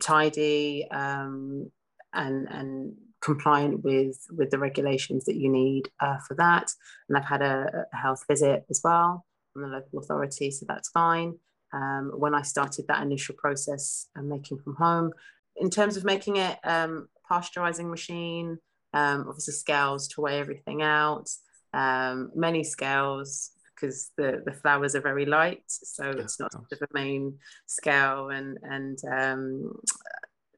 tidy, 0.00 0.86
um, 0.90 1.70
and 2.12 2.48
and 2.48 2.94
compliant 3.20 3.82
with 3.82 4.26
with 4.30 4.50
the 4.50 4.58
regulations 4.58 5.24
that 5.24 5.36
you 5.36 5.50
need 5.50 5.88
uh, 6.00 6.18
for 6.26 6.34
that. 6.34 6.70
And 7.08 7.16
I've 7.16 7.24
had 7.24 7.42
a, 7.42 7.86
a, 7.92 7.96
health 7.96 8.24
visit 8.28 8.64
as 8.70 8.80
well 8.82 9.24
from 9.52 9.62
the 9.62 9.68
local 9.68 9.98
authority, 9.98 10.50
so 10.50 10.66
that's 10.68 10.88
fine. 10.90 11.34
Um, 11.72 12.12
when 12.16 12.34
I 12.34 12.42
started 12.42 12.86
that 12.88 13.02
initial 13.02 13.34
process 13.36 14.06
of 14.16 14.24
making 14.24 14.58
from 14.58 14.76
home, 14.76 15.12
in 15.56 15.70
terms 15.70 15.96
of 15.96 16.04
making 16.04 16.36
it 16.36 16.58
um, 16.64 17.08
pasteurizing 17.30 17.90
machine, 17.90 18.58
um, 18.94 19.26
obviously 19.28 19.54
scales 19.54 20.08
to 20.08 20.20
weigh 20.20 20.38
everything 20.38 20.82
out, 20.82 21.28
um, 21.74 22.30
many 22.34 22.64
scales 22.64 23.50
because 23.74 24.10
the, 24.16 24.42
the 24.44 24.52
flowers 24.52 24.94
are 24.94 25.00
very 25.00 25.26
light, 25.26 25.62
so 25.66 26.10
it's 26.10 26.40
not 26.40 26.52
sort 26.52 26.72
of 26.72 26.82
a 26.82 26.88
main 26.94 27.34
scale 27.66 28.30
and 28.30 28.58
and 28.62 28.98
um, 29.12 29.72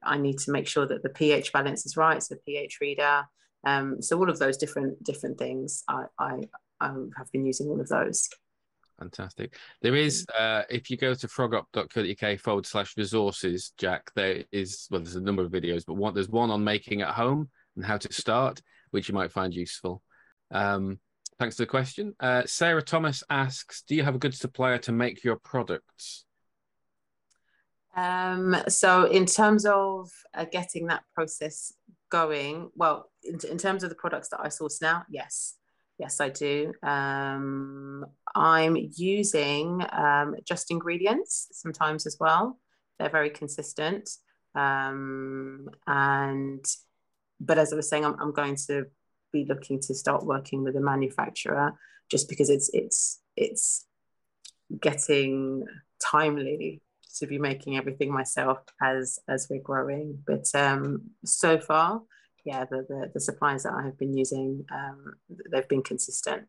I 0.02 0.18
need 0.18 0.38
to 0.40 0.50
make 0.50 0.66
sure 0.66 0.86
that 0.86 1.02
the 1.02 1.08
pH 1.08 1.52
balance 1.52 1.86
is 1.86 1.96
right, 1.96 2.22
so 2.22 2.34
the 2.34 2.40
pH 2.40 2.78
reader. 2.80 3.24
Um, 3.66 4.00
so 4.00 4.18
all 4.18 4.30
of 4.30 4.38
those 4.38 4.56
different 4.56 5.02
different 5.04 5.38
things, 5.38 5.84
I, 5.88 6.04
I, 6.18 6.40
I 6.80 6.86
have 7.16 7.30
been 7.32 7.44
using 7.44 7.68
all 7.68 7.80
of 7.80 7.88
those. 7.88 8.28
Fantastic. 8.98 9.56
There 9.80 9.96
is, 9.96 10.26
uh, 10.38 10.62
if 10.68 10.90
you 10.90 10.98
go 10.98 11.14
to 11.14 11.26
froghop.co.uk 11.26 12.38
forward 12.40 12.66
slash 12.66 12.96
resources, 12.98 13.72
Jack, 13.78 14.10
there 14.14 14.44
is, 14.52 14.86
well, 14.90 15.00
there's 15.00 15.16
a 15.16 15.22
number 15.22 15.42
of 15.42 15.50
videos, 15.50 15.84
but 15.86 15.94
one, 15.94 16.12
there's 16.12 16.28
one 16.28 16.50
on 16.50 16.62
making 16.62 17.00
at 17.00 17.14
home 17.14 17.48
and 17.76 17.84
how 17.84 17.96
to 17.96 18.12
start, 18.12 18.60
which 18.90 19.08
you 19.08 19.14
might 19.14 19.32
find 19.32 19.54
useful. 19.54 20.02
Um, 20.50 20.98
thanks 21.38 21.56
for 21.56 21.62
the 21.62 21.66
question. 21.66 22.14
Uh, 22.20 22.42
Sarah 22.44 22.82
Thomas 22.82 23.24
asks, 23.30 23.82
do 23.88 23.94
you 23.94 24.02
have 24.02 24.14
a 24.14 24.18
good 24.18 24.34
supplier 24.34 24.76
to 24.78 24.92
make 24.92 25.24
your 25.24 25.36
products? 25.36 26.26
Um, 27.96 28.56
so 28.68 29.04
in 29.04 29.26
terms 29.26 29.66
of 29.66 30.10
uh, 30.34 30.44
getting 30.44 30.86
that 30.86 31.02
process 31.14 31.72
going, 32.10 32.70
well, 32.74 33.10
in, 33.24 33.38
in, 33.50 33.58
terms 33.58 33.82
of 33.82 33.90
the 33.90 33.96
products 33.96 34.28
that 34.28 34.40
I 34.40 34.48
source 34.48 34.80
now, 34.80 35.04
yes, 35.10 35.56
yes, 35.98 36.20
I 36.20 36.28
do. 36.28 36.72
Um, 36.82 38.06
I'm 38.34 38.76
using 38.96 39.84
um, 39.92 40.36
just 40.46 40.70
ingredients 40.70 41.48
sometimes 41.52 42.06
as 42.06 42.16
well. 42.20 42.58
They're 42.98 43.10
very 43.10 43.30
consistent. 43.30 44.08
Um, 44.54 45.68
and, 45.86 46.64
but 47.40 47.58
as 47.58 47.72
I 47.72 47.76
was 47.76 47.88
saying, 47.88 48.04
I'm, 48.04 48.16
I'm 48.20 48.32
going 48.32 48.56
to 48.68 48.86
be 49.32 49.46
looking 49.48 49.80
to 49.80 49.94
start 49.94 50.24
working 50.24 50.62
with 50.62 50.76
a 50.76 50.80
manufacturer 50.80 51.72
just 52.08 52.28
because 52.28 52.50
it's, 52.50 52.70
it's, 52.72 53.20
it's 53.36 53.86
getting 54.80 55.64
timely 56.00 56.82
to 57.18 57.26
be 57.26 57.38
making 57.38 57.76
everything 57.76 58.12
myself 58.12 58.58
as 58.82 59.18
as 59.28 59.48
we're 59.50 59.60
growing. 59.60 60.18
But 60.26 60.46
um, 60.54 61.10
so 61.24 61.58
far, 61.58 62.02
yeah, 62.44 62.64
the, 62.64 62.86
the, 62.88 63.10
the 63.14 63.20
suppliers 63.20 63.64
that 63.64 63.72
I 63.72 63.84
have 63.84 63.98
been 63.98 64.16
using, 64.16 64.64
um, 64.72 65.14
they've 65.50 65.68
been 65.68 65.82
consistent. 65.82 66.44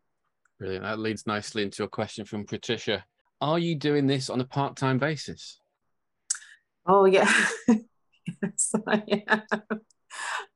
Brilliant. 0.58 0.84
That 0.84 0.98
leads 0.98 1.26
nicely 1.26 1.62
into 1.62 1.84
a 1.84 1.88
question 1.88 2.24
from 2.24 2.44
Patricia. 2.44 3.04
Are 3.40 3.58
you 3.58 3.74
doing 3.74 4.06
this 4.06 4.30
on 4.30 4.40
a 4.40 4.44
part 4.44 4.76
time 4.76 4.98
basis? 4.98 5.58
Oh 6.86 7.04
yeah, 7.04 7.32
yes, 7.68 8.72
I 8.86 9.24
am. 9.28 9.42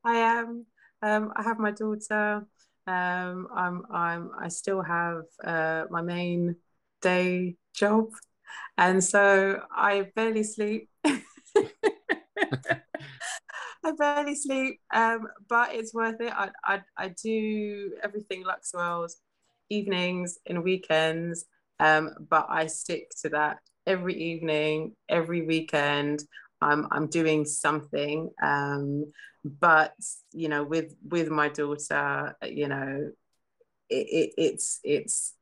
I 0.04 0.14
am. 0.14 0.66
Um, 1.02 1.32
I 1.36 1.42
have 1.42 1.58
my 1.58 1.72
daughter. 1.72 2.46
Um, 2.86 3.48
I'm. 3.54 3.82
I'm. 3.90 4.30
I 4.38 4.48
still 4.48 4.82
have 4.82 5.22
uh, 5.44 5.84
my 5.90 6.02
main 6.02 6.56
day 7.02 7.56
job 7.74 8.10
and 8.78 9.02
so 9.02 9.60
I 9.70 10.10
barely 10.14 10.42
sleep. 10.42 10.88
I 13.84 13.92
barely 13.96 14.34
sleep, 14.34 14.80
um, 14.92 15.28
but 15.48 15.74
it's 15.74 15.94
worth 15.94 16.20
it. 16.20 16.32
I, 16.32 16.50
I, 16.64 16.80
I 16.96 17.08
do 17.08 17.92
everything 18.02 18.44
Luxwells, 18.44 19.12
evenings 19.70 20.38
and 20.46 20.64
weekends, 20.64 21.44
um, 21.78 22.10
but 22.28 22.46
I 22.48 22.66
stick 22.66 23.10
to 23.22 23.28
that 23.30 23.58
every 23.86 24.14
evening, 24.14 24.96
every 25.08 25.42
weekend. 25.46 26.24
I'm, 26.60 26.88
I'm 26.90 27.06
doing 27.08 27.44
something, 27.44 28.30
um, 28.42 29.12
but 29.44 29.94
you 30.32 30.48
know, 30.48 30.64
with 30.64 30.94
with 31.08 31.28
my 31.28 31.48
daughter, 31.48 32.34
you 32.42 32.66
know, 32.68 33.12
it, 33.88 33.94
it, 33.94 34.30
it's 34.36 34.80
it's 34.82 35.34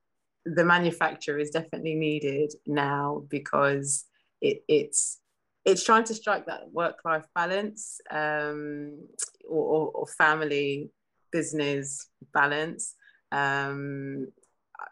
the 0.44 0.64
manufacturer 0.64 1.38
is 1.38 1.50
definitely 1.50 1.94
needed 1.94 2.52
now 2.66 3.24
because 3.28 4.04
it, 4.40 4.62
it's 4.68 5.20
it's 5.64 5.82
trying 5.82 6.04
to 6.04 6.14
strike 6.14 6.46
that 6.46 6.70
work 6.72 6.98
life 7.04 7.24
balance 7.34 8.00
um, 8.10 8.98
or, 9.48 9.90
or, 9.94 10.06
family 10.06 10.90
business 11.32 12.08
balance. 12.34 12.94
Um, 13.32 14.28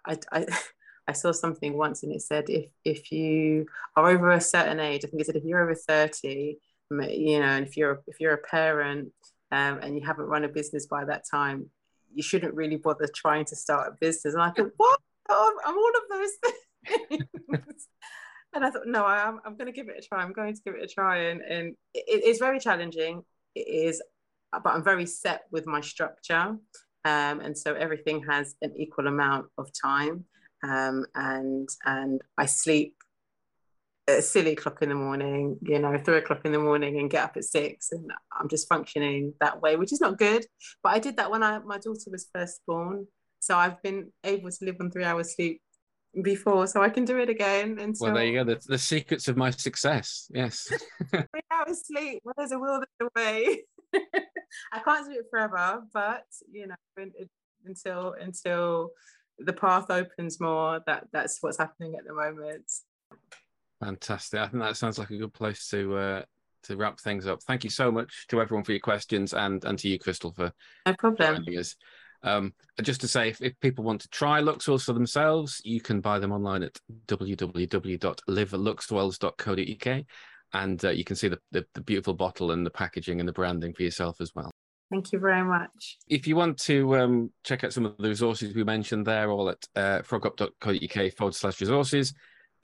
I, 0.06 0.16
I, 0.32 0.46
I 1.08 1.12
saw 1.12 1.32
something 1.32 1.76
once 1.76 2.02
and 2.02 2.12
it 2.12 2.22
said 2.22 2.44
if 2.48 2.70
if 2.84 3.12
you 3.12 3.66
are 3.96 4.08
over 4.08 4.30
a 4.30 4.40
certain 4.40 4.80
age, 4.80 5.04
I 5.04 5.08
think 5.08 5.20
it 5.20 5.26
said 5.26 5.36
if 5.36 5.44
you're 5.44 5.62
over 5.62 5.74
thirty, 5.74 6.58
you 6.90 7.40
know, 7.40 7.46
and 7.46 7.66
if 7.66 7.76
you're 7.76 8.02
if 8.06 8.20
you're 8.20 8.34
a 8.34 8.38
parent 8.38 9.12
um, 9.50 9.78
and 9.82 9.94
you 9.94 10.06
haven't 10.06 10.26
run 10.26 10.44
a 10.44 10.48
business 10.48 10.86
by 10.86 11.04
that 11.04 11.24
time, 11.30 11.68
you 12.14 12.22
shouldn't 12.22 12.54
really 12.54 12.76
bother 12.76 13.08
trying 13.14 13.44
to 13.46 13.56
start 13.56 13.88
a 13.88 13.96
business. 14.00 14.34
And 14.34 14.42
I 14.42 14.50
thought, 14.50 14.70
what? 14.76 15.00
Oh, 15.28 15.60
I'm 15.64 15.76
all 15.76 15.88
of 15.88 16.02
those 16.10 17.18
things. 17.20 17.24
and 18.54 18.64
I 18.64 18.70
thought, 18.70 18.86
no, 18.86 19.04
I'm, 19.04 19.40
I'm 19.44 19.56
going 19.56 19.66
to 19.66 19.72
give 19.72 19.88
it 19.88 20.02
a 20.02 20.06
try. 20.06 20.22
I'm 20.22 20.32
going 20.32 20.54
to 20.54 20.60
give 20.64 20.74
it 20.74 20.84
a 20.84 20.86
try. 20.86 21.16
And, 21.24 21.40
and 21.40 21.68
it, 21.94 22.04
it's 22.06 22.38
very 22.38 22.60
challenging. 22.60 23.22
It 23.54 23.60
is, 23.60 24.02
but 24.52 24.66
I'm 24.66 24.84
very 24.84 25.06
set 25.06 25.42
with 25.50 25.66
my 25.66 25.80
structure. 25.80 26.56
Um, 27.04 27.40
and 27.40 27.56
so 27.56 27.74
everything 27.74 28.24
has 28.28 28.54
an 28.62 28.74
equal 28.76 29.06
amount 29.06 29.46
of 29.58 29.70
time. 29.72 30.24
Um, 30.64 31.06
and 31.14 31.68
and 31.84 32.20
I 32.38 32.46
sleep 32.46 32.94
at 34.08 34.24
silly 34.24 34.52
o'clock 34.52 34.82
in 34.82 34.88
the 34.88 34.94
morning, 34.94 35.58
you 35.62 35.78
know, 35.78 35.96
three 35.98 36.18
o'clock 36.18 36.40
in 36.44 36.52
the 36.52 36.58
morning 36.58 36.98
and 36.98 37.10
get 37.10 37.24
up 37.24 37.36
at 37.36 37.44
six. 37.44 37.92
And 37.92 38.10
I'm 38.32 38.48
just 38.48 38.68
functioning 38.68 39.34
that 39.40 39.60
way, 39.60 39.76
which 39.76 39.92
is 39.92 40.00
not 40.00 40.18
good. 40.18 40.44
But 40.82 40.94
I 40.94 40.98
did 40.98 41.16
that 41.16 41.30
when 41.30 41.42
I 41.42 41.58
my 41.60 41.78
daughter 41.78 42.10
was 42.10 42.28
first 42.32 42.60
born. 42.66 43.06
So 43.42 43.56
I've 43.56 43.82
been 43.82 44.12
able 44.22 44.52
to 44.52 44.64
live 44.64 44.76
on 44.78 44.92
three 44.92 45.02
hours 45.02 45.34
sleep 45.34 45.60
before, 46.22 46.68
so 46.68 46.80
I 46.80 46.90
can 46.90 47.04
do 47.04 47.18
it 47.18 47.28
again. 47.28 47.76
And 47.80 47.96
well, 47.98 48.14
there 48.14 48.24
you 48.24 48.34
go. 48.34 48.44
The, 48.44 48.60
the 48.64 48.78
secrets 48.78 49.26
of 49.26 49.36
my 49.36 49.50
success. 49.50 50.30
Yes. 50.32 50.72
three 51.10 51.24
hours 51.50 51.84
sleep. 51.84 52.22
Well, 52.24 52.36
there's 52.38 52.52
a 52.52 52.58
will, 52.60 52.80
there's 53.00 53.10
a 53.16 53.20
way. 53.20 53.62
I 54.72 54.78
can't 54.78 55.06
do 55.06 55.18
it 55.18 55.26
forever, 55.28 55.82
but 55.92 56.22
you 56.52 56.68
know, 56.68 57.04
until 57.66 58.14
until 58.20 58.90
the 59.40 59.52
path 59.52 59.90
opens 59.90 60.40
more, 60.40 60.80
that 60.86 61.08
that's 61.12 61.38
what's 61.40 61.58
happening 61.58 61.96
at 61.96 62.06
the 62.06 62.14
moment. 62.14 62.70
Fantastic. 63.82 64.38
I 64.38 64.46
think 64.46 64.62
that 64.62 64.76
sounds 64.76 65.00
like 65.00 65.10
a 65.10 65.18
good 65.18 65.34
place 65.34 65.66
to 65.70 65.96
uh, 65.96 66.22
to 66.62 66.76
wrap 66.76 67.00
things 67.00 67.26
up. 67.26 67.42
Thank 67.42 67.64
you 67.64 67.70
so 67.70 67.90
much 67.90 68.28
to 68.28 68.40
everyone 68.40 68.62
for 68.62 68.70
your 68.70 68.80
questions 68.80 69.34
and 69.34 69.64
and 69.64 69.76
to 69.80 69.88
you, 69.88 69.98
Crystal, 69.98 70.32
for 70.32 70.52
no 70.86 70.94
problem. 70.94 71.42
joining 71.44 71.58
us. 71.58 71.74
Um, 72.24 72.54
just 72.82 73.00
to 73.02 73.08
say, 73.08 73.28
if, 73.28 73.42
if 73.42 73.58
people 73.60 73.84
want 73.84 74.00
to 74.02 74.08
try 74.08 74.40
Luxwells 74.40 74.84
for 74.84 74.92
themselves, 74.92 75.60
you 75.64 75.80
can 75.80 76.00
buy 76.00 76.18
them 76.18 76.32
online 76.32 76.62
at 76.62 76.78
www.liveluxwells.co.uk 77.06 80.04
and 80.54 80.84
uh, 80.84 80.90
you 80.90 81.04
can 81.04 81.16
see 81.16 81.28
the, 81.28 81.38
the, 81.50 81.64
the 81.74 81.80
beautiful 81.80 82.14
bottle 82.14 82.50
and 82.50 82.66
the 82.66 82.70
packaging 82.70 83.20
and 83.20 83.28
the 83.28 83.32
branding 83.32 83.72
for 83.72 83.82
yourself 83.82 84.20
as 84.20 84.34
well. 84.34 84.50
Thank 84.90 85.12
you 85.12 85.18
very 85.18 85.42
much. 85.42 85.96
If 86.08 86.26
you 86.26 86.36
want 86.36 86.58
to 86.60 86.98
um, 86.98 87.30
check 87.44 87.64
out 87.64 87.72
some 87.72 87.86
of 87.86 87.96
the 87.96 88.10
resources 88.10 88.54
we 88.54 88.62
mentioned, 88.62 89.06
they're 89.06 89.30
all 89.30 89.48
at 89.48 89.64
uh, 89.74 90.02
froghop.co.uk 90.02 91.12
forward 91.14 91.34
slash 91.34 91.60
resources. 91.62 92.12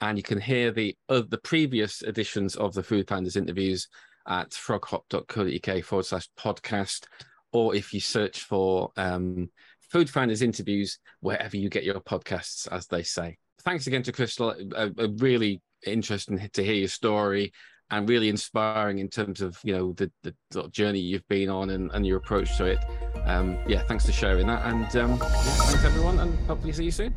And 0.01 0.15
you 0.15 0.23
can 0.23 0.39
hear 0.39 0.71
the 0.71 0.95
uh, 1.09 1.23
the 1.27 1.39
previous 1.39 2.03
editions 2.03 2.55
of 2.55 2.73
the 2.73 2.83
Food 2.83 3.09
Finders 3.09 3.35
interviews 3.35 3.89
at 4.27 4.51
froghop.co.uk 4.51 5.83
forward 5.83 6.05
slash 6.05 6.29
podcast. 6.37 7.07
Or 7.51 7.75
if 7.75 7.93
you 7.93 7.99
search 7.99 8.41
for 8.43 8.91
um, 8.95 9.49
Food 9.89 10.09
Finders 10.09 10.41
interviews 10.41 10.99
wherever 11.19 11.57
you 11.57 11.69
get 11.69 11.83
your 11.83 11.99
podcasts, 11.99 12.67
as 12.71 12.87
they 12.87 13.03
say. 13.03 13.37
Thanks 13.63 13.87
again 13.87 14.03
to 14.03 14.11
Crystal. 14.11 14.55
A, 14.75 14.91
a 14.97 15.09
really 15.17 15.61
interesting 15.85 16.47
to 16.53 16.63
hear 16.63 16.75
your 16.75 16.87
story 16.87 17.51
and 17.91 18.07
really 18.07 18.29
inspiring 18.29 18.99
in 18.99 19.09
terms 19.09 19.41
of 19.41 19.57
you 19.63 19.75
know 19.75 19.93
the, 19.93 20.11
the 20.23 20.67
journey 20.69 20.99
you've 20.99 21.27
been 21.27 21.49
on 21.49 21.71
and, 21.71 21.91
and 21.93 22.05
your 22.05 22.17
approach 22.17 22.55
to 22.57 22.65
it. 22.65 22.79
Um, 23.25 23.57
yeah, 23.67 23.81
thanks 23.83 24.05
for 24.05 24.11
sharing 24.11 24.47
that, 24.47 24.65
and 24.65 24.95
um, 24.95 25.11
yeah, 25.11 25.27
thanks 25.27 25.83
everyone, 25.83 26.19
and 26.19 26.37
hopefully 26.47 26.73
see 26.73 26.85
you 26.85 26.91
soon. 26.91 27.15